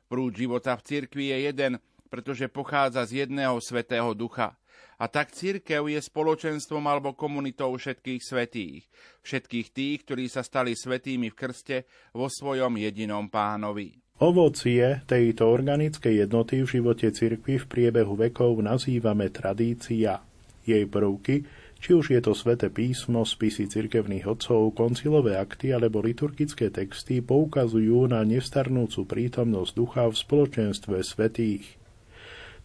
Prúd 0.06 0.38
života 0.38 0.78
v 0.78 0.86
cirkvi 0.86 1.34
je 1.34 1.38
jeden, 1.50 1.74
pretože 2.14 2.46
pochádza 2.54 3.02
z 3.10 3.26
jedného 3.26 3.58
svetého 3.58 4.14
ducha– 4.14 4.54
a 5.04 5.12
tak 5.12 5.36
církev 5.36 5.92
je 5.92 6.00
spoločenstvom 6.00 6.80
alebo 6.88 7.12
komunitou 7.12 7.76
všetkých 7.76 8.24
svetých, 8.24 8.88
všetkých 9.28 9.68
tých, 9.76 9.98
ktorí 10.08 10.32
sa 10.32 10.48
stali 10.48 10.72
svetými 10.80 11.28
v 11.28 11.36
krste 11.36 11.78
vo 12.16 12.32
svojom 12.32 12.80
jedinom 12.80 13.28
pánovi. 13.28 14.00
Ovocie 14.24 15.04
tejto 15.04 15.52
organickej 15.52 16.24
jednoty 16.24 16.64
v 16.64 16.80
živote 16.80 17.12
cirkvi 17.12 17.60
v 17.60 17.66
priebehu 17.68 18.16
vekov 18.16 18.64
nazývame 18.64 19.28
tradícia. 19.28 20.24
Jej 20.64 20.88
prvky, 20.88 21.44
či 21.84 21.92
už 21.92 22.16
je 22.16 22.22
to 22.24 22.32
sväté 22.32 22.72
písmo, 22.72 23.28
spisy 23.28 23.68
cirkevných 23.68 24.24
odcov, 24.24 24.72
koncilové 24.72 25.36
akty 25.36 25.76
alebo 25.76 26.00
liturgické 26.00 26.72
texty, 26.72 27.20
poukazujú 27.20 28.08
na 28.08 28.24
nestarnúcu 28.24 29.04
prítomnosť 29.04 29.72
ducha 29.76 30.08
v 30.08 30.16
spoločenstve 30.16 31.04
svetých. 31.04 31.68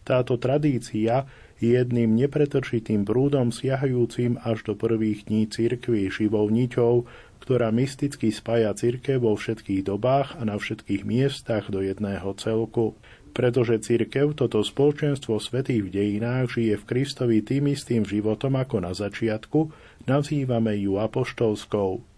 Táto 0.07 0.39
tradícia 0.39 1.27
jedným 1.59 2.15
nepretržitým 2.15 3.03
prúdom 3.03 3.51
siahajúcim 3.53 4.39
až 4.41 4.63
do 4.67 4.73
prvých 4.73 5.27
dní 5.27 5.47
cirkvi 5.47 6.07
živou 6.09 6.47
niťou, 6.47 7.05
ktorá 7.43 7.71
mysticky 7.71 8.33
spája 8.33 8.75
cirkev 8.75 9.23
vo 9.23 9.35
všetkých 9.37 9.87
dobách 9.87 10.39
a 10.39 10.47
na 10.47 10.59
všetkých 10.59 11.07
miestach 11.07 11.71
do 11.71 11.79
jedného 11.79 12.35
celku. 12.35 12.95
Pretože 13.29 13.85
cirkev, 13.85 14.33
toto 14.33 14.65
spoločenstvo 14.65 15.37
svetých 15.37 15.85
v 15.85 15.93
dejinách, 15.93 16.59
žije 16.59 16.75
v 16.81 16.87
Kristovi 16.87 17.45
tým 17.45 17.71
istým 17.71 18.03
životom 18.03 18.57
ako 18.57 18.83
na 18.83 18.91
začiatku, 18.91 19.69
nazývame 20.09 20.75
ju 20.81 20.97
apoštolskou. 20.97 22.08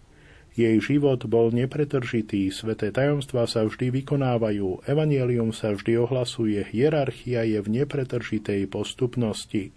Jej 0.52 0.84
život 0.84 1.24
bol 1.24 1.48
nepretržitý, 1.48 2.52
sveté 2.52 2.92
tajomstvá 2.92 3.48
sa 3.48 3.64
vždy 3.64 4.04
vykonávajú, 4.04 4.84
evanielium 4.84 5.48
sa 5.56 5.72
vždy 5.72 5.96
ohlasuje, 5.96 6.60
hierarchia 6.60 7.48
je 7.48 7.56
v 7.64 7.68
nepretržitej 7.80 8.68
postupnosti. 8.68 9.72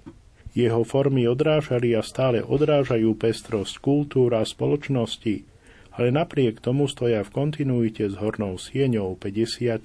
Jeho 0.52 0.84
formy 0.84 1.32
odrážali 1.32 1.96
a 1.96 2.04
stále 2.04 2.44
odrážajú 2.44 3.16
pestrosť 3.16 3.80
kultúra 3.80 4.44
spoločnosti, 4.44 5.48
ale 5.96 6.12
napriek 6.12 6.60
tomu 6.60 6.92
stoja 6.92 7.24
v 7.24 7.32
kontinuite 7.32 8.12
s 8.12 8.20
hornou 8.20 8.60
sieňou 8.60 9.16
50 9.16 9.80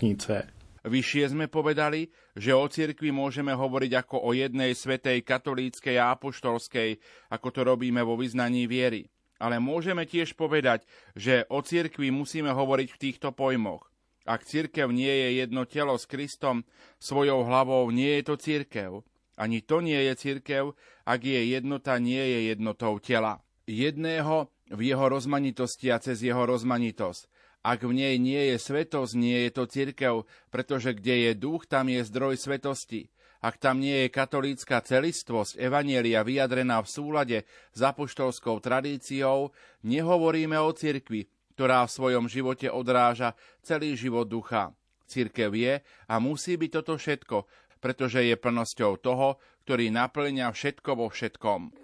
Vyššie 0.80 1.24
sme 1.36 1.46
povedali, 1.46 2.10
že 2.34 2.50
o 2.50 2.66
cirkvi 2.66 3.14
môžeme 3.14 3.54
hovoriť 3.54 3.92
ako 3.94 4.26
o 4.26 4.30
jednej 4.34 4.74
svetej 4.74 5.22
katolíckej 5.22 6.02
a 6.02 6.18
apoštolskej, 6.18 6.98
ako 7.30 7.48
to 7.54 7.60
robíme 7.62 8.02
vo 8.02 8.18
vyznaní 8.18 8.66
viery. 8.66 9.06
Ale 9.40 9.56
môžeme 9.56 10.04
tiež 10.04 10.36
povedať, 10.36 10.84
že 11.16 11.48
o 11.48 11.64
cirkvi 11.64 12.12
musíme 12.12 12.52
hovoriť 12.52 12.88
v 12.92 13.00
týchto 13.00 13.32
pojmoch. 13.32 13.88
Ak 14.28 14.44
cirkev 14.44 14.92
nie 14.92 15.08
je 15.08 15.40
jedno 15.40 15.64
telo 15.64 15.96
s 15.96 16.04
Kristom, 16.04 16.68
svojou 17.00 17.42
hlavou 17.48 17.88
nie 17.88 18.20
je 18.20 18.22
to 18.28 18.36
cirkev. 18.36 18.92
Ani 19.40 19.64
to 19.64 19.80
nie 19.80 19.96
je 19.96 20.14
cirkev, 20.20 20.76
ak 21.08 21.24
je 21.24 21.40
jednota 21.56 21.96
nie 21.96 22.20
je 22.20 22.52
jednotou 22.52 23.00
tela. 23.00 23.40
Jedného 23.64 24.52
v 24.68 24.80
jeho 24.92 25.08
rozmanitosti 25.08 25.88
a 25.88 25.96
cez 25.96 26.20
jeho 26.20 26.44
rozmanitosť. 26.44 27.26
Ak 27.60 27.84
v 27.84 27.92
nej 27.92 28.16
nie 28.16 28.52
je 28.52 28.56
svetosť, 28.56 29.12
nie 29.16 29.48
je 29.48 29.50
to 29.52 29.64
cirkev, 29.68 30.14
pretože 30.48 30.96
kde 30.96 31.28
je 31.28 31.32
duch, 31.36 31.68
tam 31.68 31.88
je 31.92 32.00
zdroj 32.04 32.40
svetosti. 32.40 33.12
Ak 33.40 33.56
tam 33.56 33.80
nie 33.80 34.04
je 34.04 34.12
katolícka 34.12 34.84
celistvosť 34.84 35.56
Evanielia 35.56 36.20
vyjadrená 36.20 36.84
v 36.84 36.92
súlade 36.92 37.38
s 37.72 37.80
apoštolskou 37.80 38.60
tradíciou, 38.60 39.56
nehovoríme 39.80 40.60
o 40.60 40.68
cirkvi, 40.76 41.24
ktorá 41.56 41.88
v 41.88 41.94
svojom 41.96 42.28
živote 42.28 42.68
odráža 42.68 43.32
celý 43.64 43.96
život 43.96 44.28
ducha. 44.28 44.76
Cirkev 45.08 45.56
je 45.56 45.80
a 45.80 46.14
musí 46.20 46.60
byť 46.60 46.70
toto 46.70 47.00
všetko, 47.00 47.36
pretože 47.80 48.20
je 48.28 48.36
plnosťou 48.36 49.00
toho, 49.00 49.40
ktorý 49.64 49.88
naplňa 49.88 50.52
všetko 50.52 50.90
vo 51.00 51.08
všetkom. 51.08 51.79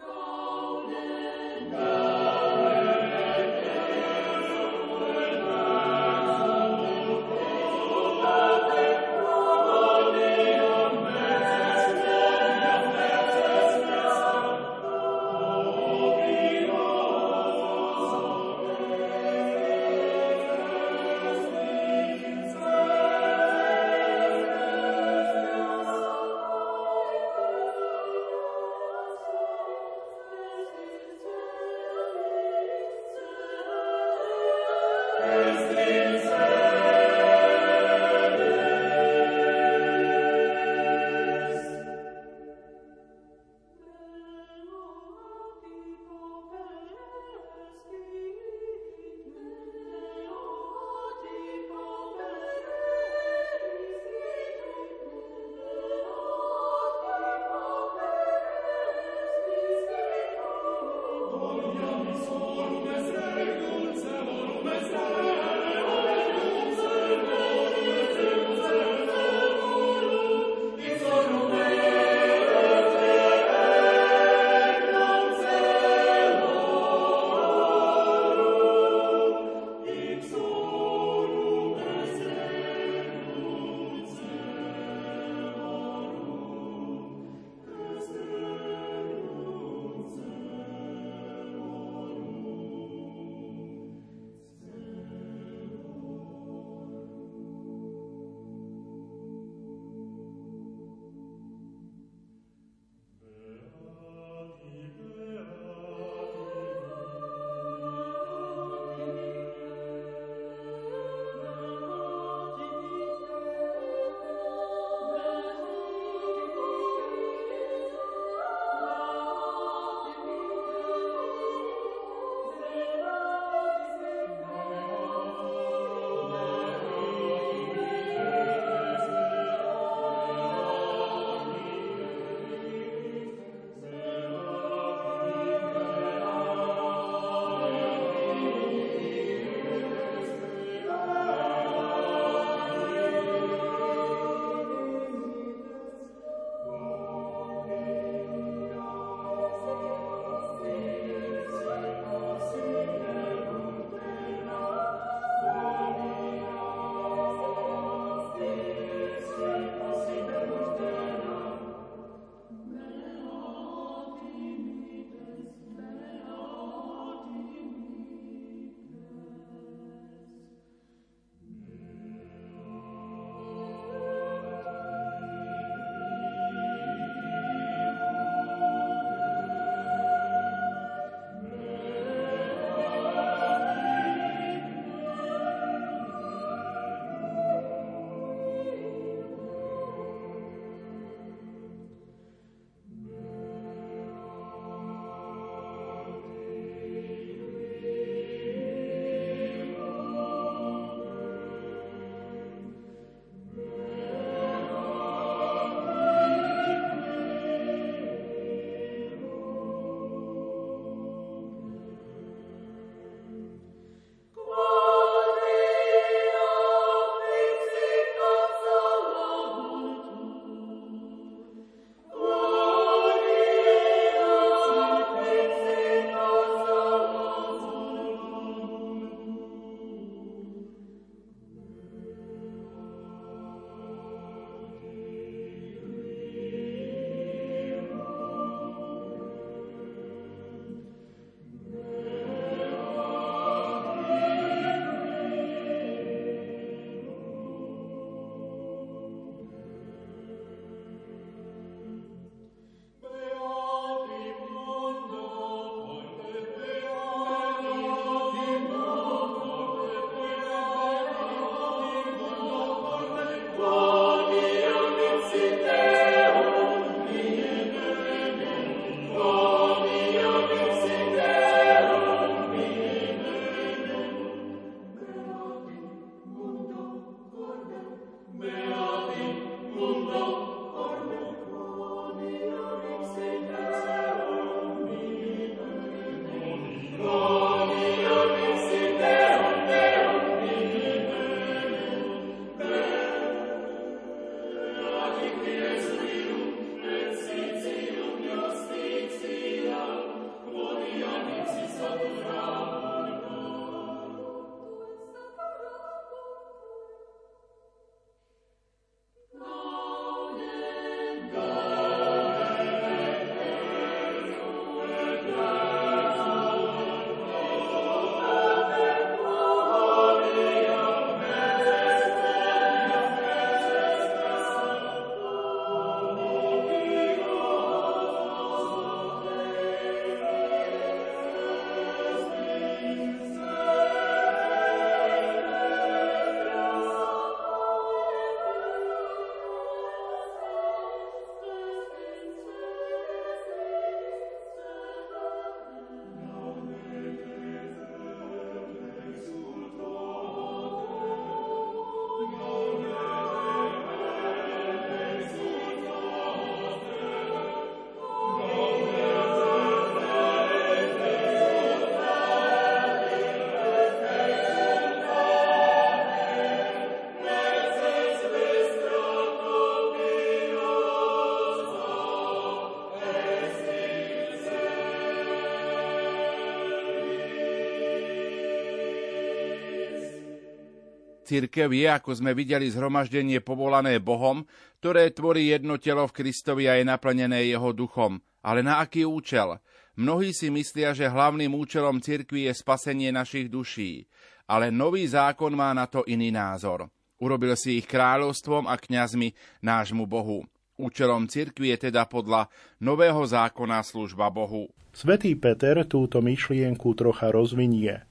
Církev 381.26 381.74
je, 381.74 381.90
ako 381.90 382.14
sme 382.14 382.38
videli, 382.38 382.70
zhromaždenie 382.70 383.42
povolané 383.42 383.98
Bohom, 383.98 384.46
ktoré 384.78 385.10
tvorí 385.10 385.50
jedno 385.50 385.74
telo 385.82 386.06
v 386.06 386.22
Kristovi 386.22 386.70
a 386.70 386.78
je 386.78 386.86
naplnené 386.86 387.50
jeho 387.50 387.74
duchom. 387.74 388.22
Ale 388.46 388.62
na 388.62 388.78
aký 388.78 389.02
účel? 389.02 389.58
Mnohí 389.98 390.30
si 390.30 390.54
myslia, 390.54 390.94
že 390.94 391.10
hlavným 391.10 391.50
účelom 391.50 391.98
cirkvi 391.98 392.46
je 392.46 392.54
spasenie 392.54 393.10
našich 393.10 393.50
duší, 393.50 394.06
ale 394.46 394.70
nový 394.70 395.02
zákon 395.02 395.50
má 395.50 395.74
na 395.74 395.90
to 395.90 396.06
iný 396.06 396.30
názor. 396.30 396.86
Urobil 397.18 397.58
si 397.58 397.82
ich 397.82 397.90
kráľovstvom 397.90 398.70
a 398.70 398.78
kňazmi 398.78 399.34
nášmu 399.66 400.06
Bohu. 400.06 400.46
Účelom 400.76 401.26
cirkvi 401.26 401.72
je 401.74 401.90
teda 401.90 402.06
podľa 402.06 402.52
nového 402.78 403.24
zákona 403.24 403.82
služba 403.82 404.28
Bohu. 404.28 404.68
Svetý 404.92 405.34
Peter 405.34 405.82
túto 405.88 406.22
myšlienku 406.22 406.92
trocha 406.92 407.32
rozvinie. 407.32 408.04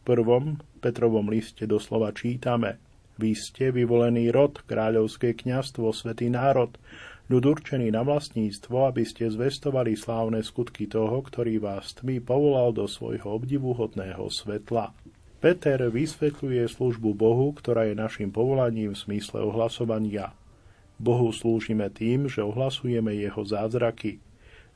Prvom 0.00 0.56
Petrovom 0.80 1.28
liste 1.28 1.68
doslova 1.68 2.10
čítame 2.16 2.80
Vy 3.20 3.36
ste 3.36 3.68
vyvolený 3.68 4.32
rod, 4.32 4.64
kráľovské 4.64 5.36
kňazstvo, 5.36 5.92
svetý 5.92 6.32
národ, 6.32 6.72
ľud 7.28 7.44
určený 7.44 7.92
na 7.92 8.00
vlastníctvo, 8.00 8.88
aby 8.88 9.04
ste 9.04 9.28
zvestovali 9.28 9.92
slávne 9.92 10.40
skutky 10.40 10.88
toho, 10.88 11.20
ktorý 11.20 11.60
vás 11.60 11.92
tmy 12.00 12.24
povolal 12.24 12.72
do 12.72 12.88
svojho 12.88 13.36
obdivuhodného 13.36 14.24
svetla. 14.32 14.96
Peter 15.44 15.76
vysvetľuje 15.88 16.64
službu 16.68 17.12
Bohu, 17.12 17.52
ktorá 17.52 17.88
je 17.88 17.96
našim 17.96 18.32
povolaním 18.32 18.96
v 18.96 19.00
smysle 19.04 19.44
ohlasovania. 19.44 20.32
Bohu 21.00 21.28
slúžime 21.32 21.88
tým, 21.92 22.28
že 22.28 22.44
ohlasujeme 22.44 23.16
jeho 23.16 23.40
zázraky. 23.44 24.20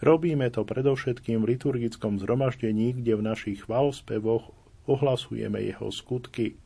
Robíme 0.05 0.49
to 0.53 0.64
predovšetkým 0.64 1.45
v 1.45 1.57
liturgickom 1.57 2.20
zhromaždení, 2.20 2.97
kde 2.97 3.12
v 3.16 3.22
našich 3.25 3.64
chválospevoch 3.64 4.53
ohlasujeme 4.89 5.61
jeho 5.64 5.89
skutky. 5.93 6.57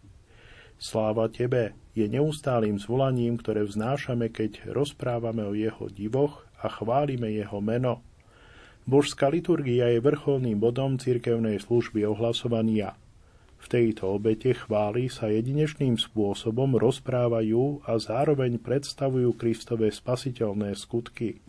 Sláva 0.79 1.27
Tebe 1.27 1.75
je 1.99 2.07
neustálým 2.07 2.79
zvolaním, 2.79 3.39
ktoré 3.39 3.67
vznášame, 3.67 4.31
keď 4.31 4.71
rozprávame 4.71 5.43
o 5.43 5.53
jeho 5.55 5.91
divoch 5.91 6.47
a 6.63 6.71
chválime 6.71 7.35
jeho 7.35 7.59
meno. 7.59 8.03
Božská 8.87 9.29
liturgia 9.29 9.91
je 9.91 10.01
vrcholným 10.01 10.57
bodom 10.63 10.97
cirkevnej 10.97 11.59
služby 11.59 12.07
ohlasovania– 12.07 12.95
v 13.59 13.67
tejto 13.67 14.15
obete 14.23 14.55
chvály 14.55 15.11
sa 15.11 15.27
jedinečným 15.27 15.99
spôsobom 15.99 16.79
rozprávajú 16.79 17.83
a 17.91 17.99
zároveň 17.99 18.63
predstavujú 18.63 19.35
Kristové 19.35 19.91
spasiteľné 19.91 20.79
skutky. 20.79 21.43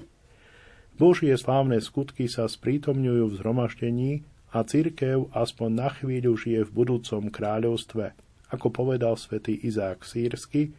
Božie 0.98 1.32
slávne 1.38 1.80
skutky 1.80 2.28
sa 2.28 2.50
sprítomňujú 2.50 3.24
v 3.30 3.38
zhromaždení 3.40 4.12
a 4.50 4.66
cirkev 4.66 5.30
aspoň 5.34 5.70
na 5.70 5.90
chvíľu 5.94 6.34
žije 6.38 6.66
v 6.68 6.76
budúcom 6.76 7.30
kráľovstve. 7.30 8.14
Ako 8.50 8.74
povedal 8.74 9.14
svätý 9.14 9.54
Izák 9.62 10.02
Sírsky, 10.02 10.74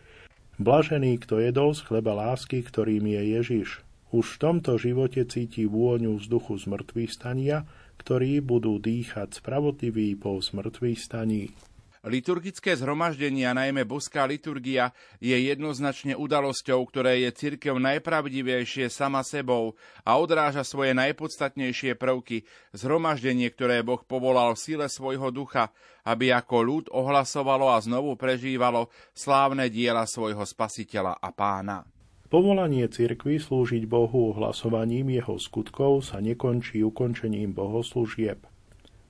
blažený, 0.58 1.22
kto 1.22 1.38
jedol 1.38 1.70
z 1.72 1.86
chleba 1.86 2.18
lásky, 2.18 2.66
ktorým 2.66 3.06
je 3.06 3.22
Ježiš. 3.38 3.68
Už 4.10 4.26
v 4.26 4.40
tomto 4.42 4.74
živote 4.74 5.22
cíti 5.22 5.70
vôňu 5.70 6.18
vzduchu 6.18 6.58
z 6.58 6.66
stania 7.06 7.62
ktorí 8.00 8.40
budú 8.40 8.80
dýchať 8.80 9.44
spravodliví 9.44 10.16
po 10.16 10.40
zmrtvých 10.40 10.96
staní. 10.96 11.52
Liturgické 12.00 12.72
zhromaždenie 12.80 13.44
najmä 13.52 13.84
boská 13.84 14.24
liturgia 14.24 14.96
je 15.20 15.36
jednoznačne 15.36 16.16
udalosťou, 16.16 16.80
ktoré 16.88 17.28
je 17.28 17.30
cirkev 17.36 17.76
najpravdivejšie 17.76 18.88
sama 18.88 19.20
sebou 19.20 19.76
a 20.00 20.16
odráža 20.16 20.64
svoje 20.64 20.96
najpodstatnejšie 20.96 22.00
prvky, 22.00 22.48
zhromaždenie, 22.72 23.52
ktoré 23.52 23.84
Boh 23.84 24.00
povolal 24.00 24.56
v 24.56 24.64
sile 24.64 24.86
svojho 24.88 25.28
ducha, 25.28 25.76
aby 26.08 26.32
ako 26.32 26.56
ľud 26.64 26.84
ohlasovalo 26.88 27.68
a 27.68 27.76
znovu 27.84 28.16
prežívalo 28.16 28.88
slávne 29.12 29.68
diela 29.68 30.08
svojho 30.08 30.48
spasiteľa 30.48 31.20
a 31.20 31.28
pána. 31.36 31.84
Povolanie 32.32 32.88
cirkvy 32.88 33.36
slúžiť 33.36 33.84
Bohu 33.84 34.32
ohlasovaním 34.32 35.20
jeho 35.20 35.36
skutkov 35.36 36.00
sa 36.08 36.24
nekončí 36.24 36.80
ukončením 36.80 37.52
bohoslúžieb. 37.52 38.40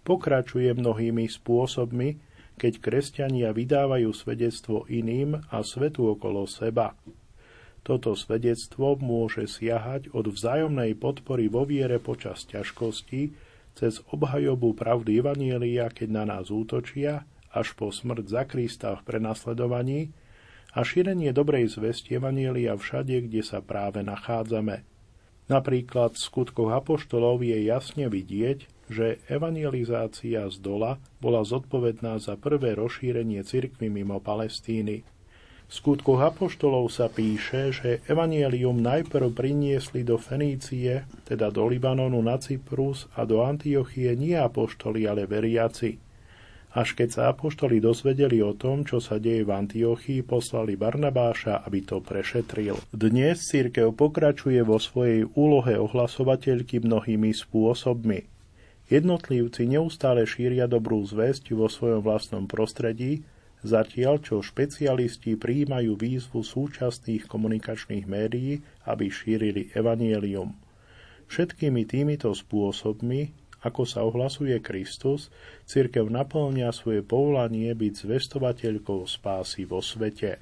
Pokračuje 0.03 0.75
mnohými 0.75 1.31
spôsobmi, 1.31 2.30
keď 2.61 2.73
kresťania 2.85 3.57
vydávajú 3.57 4.13
svedectvo 4.13 4.85
iným 4.85 5.41
a 5.49 5.65
svetu 5.65 6.13
okolo 6.13 6.45
seba. 6.45 6.93
Toto 7.81 8.13
svedectvo 8.13 9.01
môže 9.01 9.49
siahať 9.49 10.13
od 10.13 10.29
vzájomnej 10.29 10.93
podpory 11.01 11.49
vo 11.49 11.65
viere 11.65 11.97
počas 11.97 12.45
ťažkosti, 12.45 13.33
cez 13.73 14.05
obhajobu 14.13 14.77
pravdy 14.77 15.25
Evanielia, 15.25 15.89
keď 15.89 16.09
na 16.13 16.25
nás 16.29 16.53
útočia, 16.53 17.25
až 17.49 17.73
po 17.73 17.89
smrť 17.89 18.27
za 18.29 18.43
Krista 18.45 18.93
v 19.01 19.09
prenasledovaní, 19.09 20.13
a 20.71 20.87
šírenie 20.87 21.33
dobrej 21.35 21.73
zvesti 21.81 22.21
Evanielia 22.21 22.77
všade, 22.77 23.27
kde 23.27 23.43
sa 23.43 23.59
práve 23.59 24.05
nachádzame. 24.07 24.87
Napríklad 25.51 26.15
v 26.15 26.23
skutkoch 26.23 26.71
apoštolov 26.71 27.43
je 27.43 27.59
jasne 27.67 28.07
vidieť, 28.07 28.71
že 28.91 29.23
evangelizácia 29.31 30.51
z 30.51 30.57
dola 30.59 30.99
bola 31.23 31.47
zodpovedná 31.47 32.19
za 32.19 32.35
prvé 32.35 32.75
rozšírenie 32.75 33.47
cirkvy 33.47 33.87
mimo 33.87 34.19
Palestíny. 34.19 35.07
V 35.71 35.73
skutkoch 35.73 36.19
apoštolov 36.19 36.91
sa 36.91 37.07
píše, 37.07 37.71
že 37.71 38.03
evanielium 38.11 38.83
najprv 38.83 39.31
priniesli 39.31 40.03
do 40.03 40.19
Fenície, 40.19 41.07
teda 41.23 41.55
do 41.55 41.71
Libanonu 41.71 42.19
na 42.19 42.43
Cyprus 42.43 43.07
a 43.15 43.23
do 43.23 43.47
Antiochie 43.47 44.19
nie 44.19 44.35
apoštoli, 44.35 45.07
ale 45.07 45.31
veriaci– 45.31 45.97
až 46.71 46.95
keď 46.95 47.09
sa 47.11 47.23
apoštoli 47.35 47.83
dozvedeli 47.83 48.39
o 48.47 48.55
tom, 48.55 48.87
čo 48.87 49.03
sa 49.03 49.19
deje 49.19 49.43
v 49.43 49.51
Antiochii, 49.51 50.23
poslali 50.23 50.79
Barnabáša, 50.79 51.67
aby 51.67 51.83
to 51.83 51.99
prešetril. 51.99 52.79
Dnes 52.95 53.43
církev 53.43 53.91
pokračuje 53.91 54.63
vo 54.63 54.79
svojej 54.79 55.27
úlohe 55.35 55.75
ohlasovateľky 55.75 56.79
mnohými 56.79 57.35
spôsobmi. 57.35 58.30
Jednotlivci 58.91 59.71
neustále 59.71 60.27
šíria 60.27 60.67
dobrú 60.67 60.99
zväzť 61.07 61.55
vo 61.55 61.71
svojom 61.71 62.03
vlastnom 62.03 62.51
prostredí, 62.51 63.23
zatiaľ 63.63 64.19
čo 64.19 64.43
špecialisti 64.43 65.39
prijímajú 65.39 65.95
výzvu 65.95 66.43
súčasných 66.43 67.31
komunikačných 67.31 68.05
médií, 68.11 68.59
aby 68.91 69.07
šírili 69.07 69.71
evanielium. 69.79 70.59
Všetkými 71.31 71.87
týmito 71.87 72.35
spôsobmi 72.35 73.41
ako 73.61 73.83
sa 73.85 74.01
ohlasuje 74.09 74.57
Kristus, 74.65 75.29
cirkev 75.69 76.09
naplňa 76.09 76.73
svoje 76.73 77.05
povolanie 77.05 77.69
byť 77.77 78.09
zvestovateľkou 78.09 79.05
spásy 79.05 79.69
vo 79.69 79.85
svete. 79.85 80.41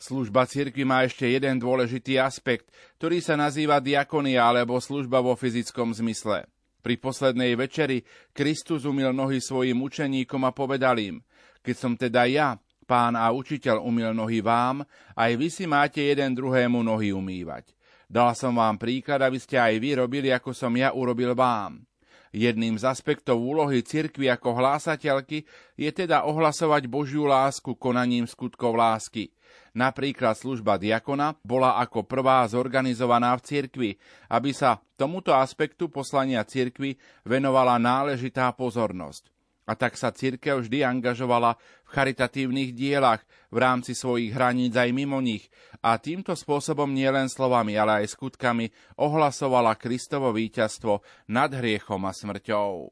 Služba 0.00 0.48
cirkvi 0.48 0.86
má 0.86 1.04
ešte 1.04 1.28
jeden 1.28 1.60
dôležitý 1.60 2.16
aspekt, 2.16 2.70
ktorý 2.96 3.20
sa 3.20 3.36
nazýva 3.36 3.82
diakonia 3.84 4.48
alebo 4.48 4.80
služba 4.80 5.20
vo 5.20 5.36
fyzickom 5.36 5.92
zmysle. 5.92 6.48
Pri 6.80 6.96
poslednej 6.96 7.56
večeri 7.60 8.00
Kristus 8.32 8.88
umil 8.88 9.12
nohy 9.12 9.40
svojim 9.40 9.76
učeníkom 9.84 10.48
a 10.48 10.56
povedal 10.56 10.96
im, 10.96 11.16
keď 11.60 11.76
som 11.76 11.92
teda 11.92 12.24
ja, 12.24 12.56
pán 12.88 13.14
a 13.14 13.28
učiteľ, 13.30 13.84
umil 13.84 14.16
nohy 14.16 14.40
vám, 14.40 14.82
aj 15.12 15.32
vy 15.36 15.48
si 15.52 15.68
máte 15.68 16.00
jeden 16.00 16.32
druhému 16.32 16.80
nohy 16.80 17.12
umývať. 17.12 17.76
Dal 18.10 18.34
som 18.34 18.58
vám 18.58 18.74
príklad, 18.74 19.22
aby 19.22 19.38
ste 19.38 19.54
aj 19.54 19.78
vy 19.78 20.02
robili, 20.02 20.34
ako 20.34 20.50
som 20.50 20.74
ja 20.74 20.90
urobil 20.90 21.36
vám. 21.36 21.86
Jedným 22.30 22.78
z 22.78 22.86
aspektov 22.86 23.42
úlohy 23.42 23.82
cirkvi 23.82 24.30
ako 24.30 24.54
hlásateľky 24.54 25.46
je 25.74 25.90
teda 25.90 26.26
ohlasovať 26.26 26.86
Božiu 26.86 27.26
lásku 27.26 27.74
konaním 27.74 28.26
skutkov 28.26 28.78
lásky. 28.78 29.34
Napríklad 29.70 30.34
služba 30.34 30.76
diakona 30.76 31.38
bola 31.46 31.78
ako 31.78 32.02
prvá 32.06 32.42
zorganizovaná 32.50 33.34
v 33.38 33.44
cirkvi, 33.46 33.90
aby 34.26 34.50
sa 34.50 34.82
tomuto 34.98 35.30
aspektu 35.30 35.86
poslania 35.86 36.42
cirkvi 36.42 36.98
venovala 37.22 37.78
náležitá 37.78 38.50
pozornosť 38.54 39.30
a 39.70 39.78
tak 39.78 39.94
sa 39.94 40.10
cirkev 40.10 40.66
vždy 40.66 40.82
angažovala 40.82 41.54
v 41.86 41.88
charitatívnych 41.94 42.74
dielach 42.74 43.22
v 43.54 43.62
rámci 43.62 43.94
svojich 43.94 44.34
hraníc 44.34 44.74
aj 44.74 44.90
mimo 44.90 45.22
nich 45.22 45.46
a 45.78 45.94
týmto 45.94 46.34
spôsobom 46.34 46.90
nielen 46.90 47.30
slovami, 47.30 47.78
ale 47.78 48.02
aj 48.02 48.18
skutkami 48.18 48.74
ohlasovala 48.98 49.78
Kristovo 49.78 50.34
víťazstvo 50.34 51.06
nad 51.30 51.54
hriechom 51.54 52.02
a 52.02 52.10
smrťou. 52.10 52.90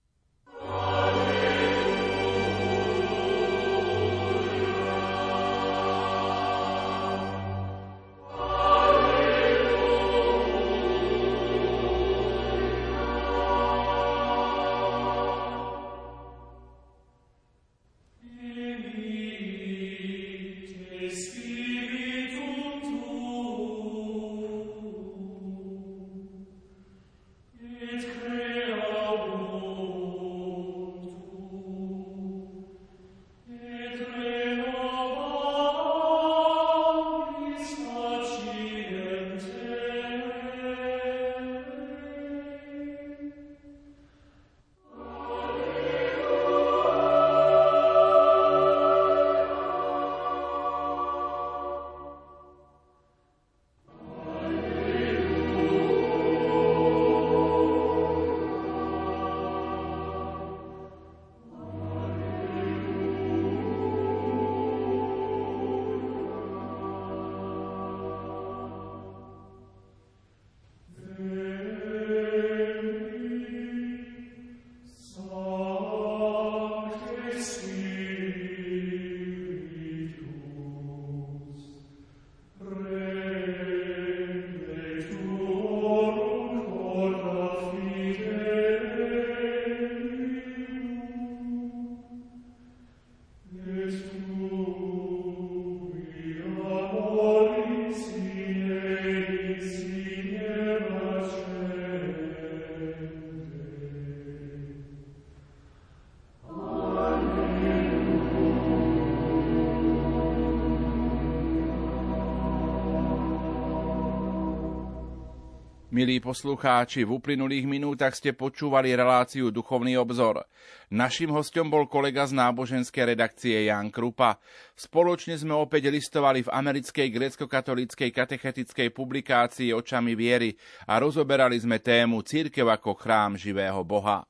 Milí 115.99 116.23
poslucháči, 116.23 117.03
v 117.03 117.19
uplynulých 117.19 117.67
minútach 117.67 118.15
ste 118.15 118.31
počúvali 118.31 118.95
reláciu 118.95 119.51
Duchovný 119.51 119.99
obzor. 119.99 120.47
Naším 120.95 121.35
hostom 121.35 121.67
bol 121.67 121.91
kolega 121.91 122.23
z 122.23 122.39
náboženskej 122.39 123.19
redakcie 123.19 123.67
Jan 123.67 123.91
Krupa. 123.91 124.39
Spoločne 124.79 125.35
sme 125.35 125.59
opäť 125.59 125.91
listovali 125.91 126.47
v 126.47 126.55
americkej 126.55 127.11
grecko-katolíckej 127.11 128.15
katechetickej 128.15 128.95
publikácii 128.95 129.75
Očami 129.75 130.15
viery 130.15 130.55
a 130.87 131.03
rozoberali 131.03 131.59
sme 131.59 131.83
tému 131.83 132.23
Církev 132.23 132.71
ako 132.71 132.95
chrám 132.95 133.35
živého 133.35 133.83
Boha. 133.83 134.23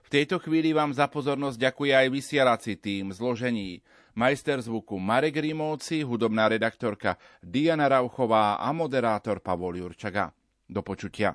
V 0.00 0.08
tejto 0.08 0.40
chvíli 0.40 0.72
vám 0.72 0.96
za 0.96 1.04
pozornosť 1.04 1.60
ďakuje 1.60 2.00
aj 2.00 2.08
vysielací 2.08 2.80
tým 2.80 3.12
zložení. 3.12 3.84
Majster 4.16 4.56
zvuku 4.64 4.96
Marek 4.96 5.36
Rimóci, 5.36 6.00
hudobná 6.00 6.48
redaktorka 6.48 7.20
Diana 7.44 7.92
Rauchová 7.92 8.56
a 8.56 8.72
moderátor 8.72 9.44
Pavol 9.44 9.84
Jurčaga. 9.84 10.32
Do 10.70 10.82
počutia. 10.82 11.34